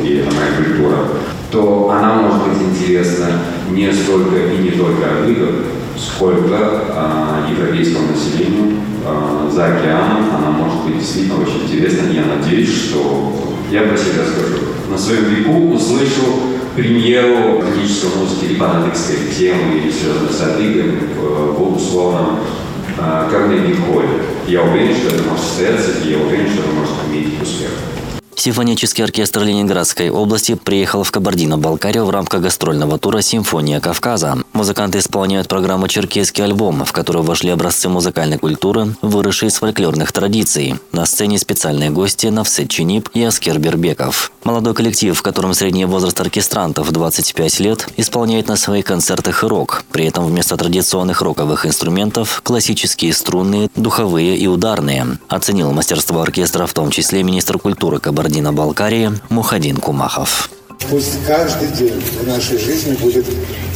моя 0.46 0.58
культура 0.58 0.98
то 1.52 1.90
она 1.90 2.16
может 2.16 2.50
быть 2.50 2.62
интересна 2.62 3.28
не 3.72 3.92
столько 3.92 4.36
и 4.52 4.58
не 4.58 4.72
только 4.72 5.10
англикам, 5.10 5.56
сколько 5.98 6.58
а, 6.90 7.48
европейскому 7.50 8.08
населению 8.10 8.78
а, 9.06 9.50
за 9.54 9.68
океаном. 9.68 10.26
Она 10.36 10.52
может 10.52 10.84
быть 10.84 11.00
действительно 11.00 11.42
очень 11.42 11.64
интересна. 11.64 12.12
Я 12.12 12.26
надеюсь, 12.26 12.74
что 12.74 13.34
я 13.72 13.84
про 13.84 13.98
себя 13.98 14.24
скажу. 14.26 14.66
На 14.90 14.98
своем 14.98 15.26
веку 15.26 15.74
услышу 15.74 16.24
премьеру 16.76 17.62
классической 17.62 18.20
музыки 18.20 18.46
либо 18.50 18.68
на 18.68 18.92
темы 18.92 19.78
или 19.78 19.92
связанной 19.92 20.34
с 20.34 20.42
отлигами 20.42 21.00
в 21.18 21.78
условном 21.78 22.40
а, 22.98 23.30
Карнеги-холле. 23.30 24.10
Я 24.48 24.64
уверен, 24.64 24.94
что 24.94 25.16
это 25.16 25.24
может 25.24 25.46
состояться, 25.46 25.92
и 26.04 26.12
я 26.12 26.18
уверен, 26.18 26.48
что 26.48 26.64
это 26.64 26.72
может 26.74 26.94
иметь 27.10 27.42
успех. 27.42 27.72
Симфонический 28.38 29.04
оркестр 29.04 29.44
Ленинградской 29.44 30.10
области 30.10 30.56
приехал 30.56 31.04
в 31.04 31.12
Кабардино-Балкарию 31.12 32.06
в 32.06 32.10
рамках 32.10 32.42
гастрольного 32.42 33.00
тура 33.00 33.22
«Симфония 33.22 33.80
Кавказа». 33.80 34.38
Музыканты 34.52 35.00
исполняют 35.00 35.48
программу 35.48 35.88
«Черкесский 35.88 36.44
альбом», 36.44 36.84
в 36.84 36.92
которую 36.92 37.24
вошли 37.24 37.50
образцы 37.50 37.88
музыкальной 37.88 38.38
культуры, 38.38 38.96
выросшие 39.02 39.50
из 39.50 39.56
фольклорных 39.56 40.12
традиций. 40.12 40.76
На 40.92 41.06
сцене 41.06 41.40
специальные 41.40 41.92
гости 41.92 42.28
Навсет 42.28 42.70
Чинип 42.70 43.10
и 43.14 43.24
Аскер 43.24 43.58
Бербеков. 43.58 44.32
Молодой 44.44 44.76
коллектив, 44.76 45.18
в 45.18 45.22
котором 45.24 45.54
средний 45.54 45.86
возраст 45.86 46.20
оркестрантов 46.20 46.92
25 46.92 47.60
лет, 47.62 47.88
исполняет 47.98 48.48
на 48.48 48.58
своих 48.58 48.86
концертах 48.86 49.44
рок. 49.44 49.84
При 49.92 50.06
этом 50.06 50.26
вместо 50.26 50.58
традиционных 50.58 51.22
роковых 51.22 51.66
инструментов– 51.66 52.42
классические 52.44 53.14
струнные, 53.14 53.70
духовые 53.76 54.38
и 54.38 54.46
ударные. 54.46 55.18
Оценил 55.30 55.72
мастерство 55.72 56.22
оркестра 56.22 56.66
в 56.68 56.74
том 56.74 56.92
числе 56.92 57.24
министр 57.24 57.58
культуры 57.58 58.00
Кабардино 58.00 58.25
Кабардино-Балкарии 58.26 59.12
Мухадин 59.30 59.78
Кумахов. 59.78 60.50
Пусть 60.90 61.24
каждый 61.28 61.68
день 61.68 62.02
в 62.02 62.28
нашей 62.28 62.58
жизни 62.58 62.96
будет 62.96 63.24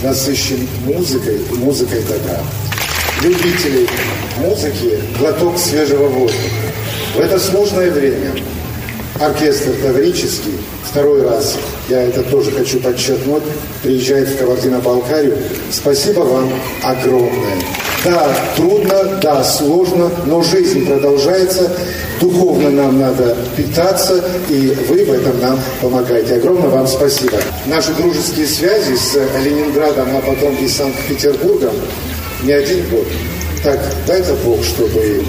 насыщен 0.01 0.67
музыкой 0.85 1.39
музыкой 1.59 2.01
добра. 2.01 2.39
Любителей 3.21 3.87
музыки– 4.39 4.99
глоток 5.19 5.59
свежего 5.59 6.07
воздуха. 6.07 6.73
В 7.15 7.19
это 7.19 7.37
сложное 7.37 7.91
время 7.91 8.31
оркестр 9.19 9.71
Таврический 9.81 10.59
второй 10.83 11.23
раз, 11.23 11.57
я 11.87 12.03
это 12.03 12.23
тоже 12.23 12.51
хочу 12.51 12.79
подчеркнуть, 12.79 13.43
приезжает 13.83 14.29
в 14.29 14.37
Кабардино-Балкарию. 14.37 15.37
Спасибо 15.71 16.21
вам 16.21 16.51
огромное. 16.83 17.57
Да, 18.03 18.33
трудно, 18.55 19.19
да, 19.21 19.43
сложно, 19.43 20.09
но 20.25 20.41
жизнь 20.41 20.85
продолжается. 20.85 21.69
Духовно 22.21 22.69
нам 22.69 22.99
надо 22.99 23.35
питаться, 23.57 24.23
и 24.49 24.75
вы 24.87 25.03
в 25.05 25.11
этом 25.11 25.39
нам 25.41 25.59
помогаете. 25.81 26.35
Огромное 26.35 26.69
вам 26.69 26.87
спасибо. 26.87 27.37
Наши 27.65 27.93
дружеские 27.93 28.47
связи 28.47 28.95
с 28.95 29.15
Ленинградом, 29.43 30.15
а 30.15 30.21
потом 30.21 30.55
и 30.55 30.67
Санкт-Петербургом 30.67 31.73
не 32.43 32.53
один 32.53 32.87
год. 32.89 33.07
Так, 33.63 33.79
дай-то 34.07 34.33
Бог, 34.45 34.63
чтобы 34.63 35.23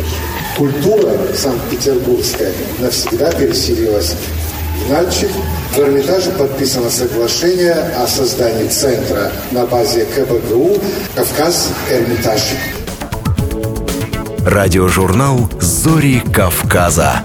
культура 0.56 1.12
санкт-петербургская 1.34 2.52
навсегда 2.78 3.30
переселилась 3.32 4.14
в. 4.88 5.28
В 5.74 5.78
Эрмитаже 5.78 6.30
подписано 6.32 6.90
соглашение 6.90 7.72
о 7.72 8.06
создании 8.06 8.68
центра 8.68 9.30
на 9.52 9.66
базе 9.66 10.04
КБГУ 10.04 10.78
«Кавказ 11.14 11.68
Эрмитаж». 11.90 12.40
Радиожурнал 14.44 15.48
«Зори 15.60 16.22
Кавказа». 16.34 17.22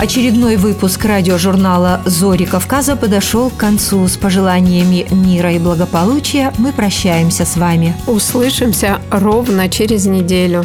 Очередной 0.00 0.56
выпуск 0.56 1.04
радиожурнала 1.04 2.00
«Зори 2.06 2.46
Кавказа» 2.46 2.96
подошел 2.96 3.50
к 3.50 3.58
концу. 3.58 4.08
С 4.08 4.16
пожеланиями 4.16 5.06
мира 5.10 5.52
и 5.52 5.58
благополучия 5.58 6.54
мы 6.56 6.72
прощаемся 6.72 7.44
с 7.44 7.58
вами. 7.58 7.94
Услышимся 8.06 9.02
ровно 9.10 9.68
через 9.68 10.06
неделю. 10.06 10.64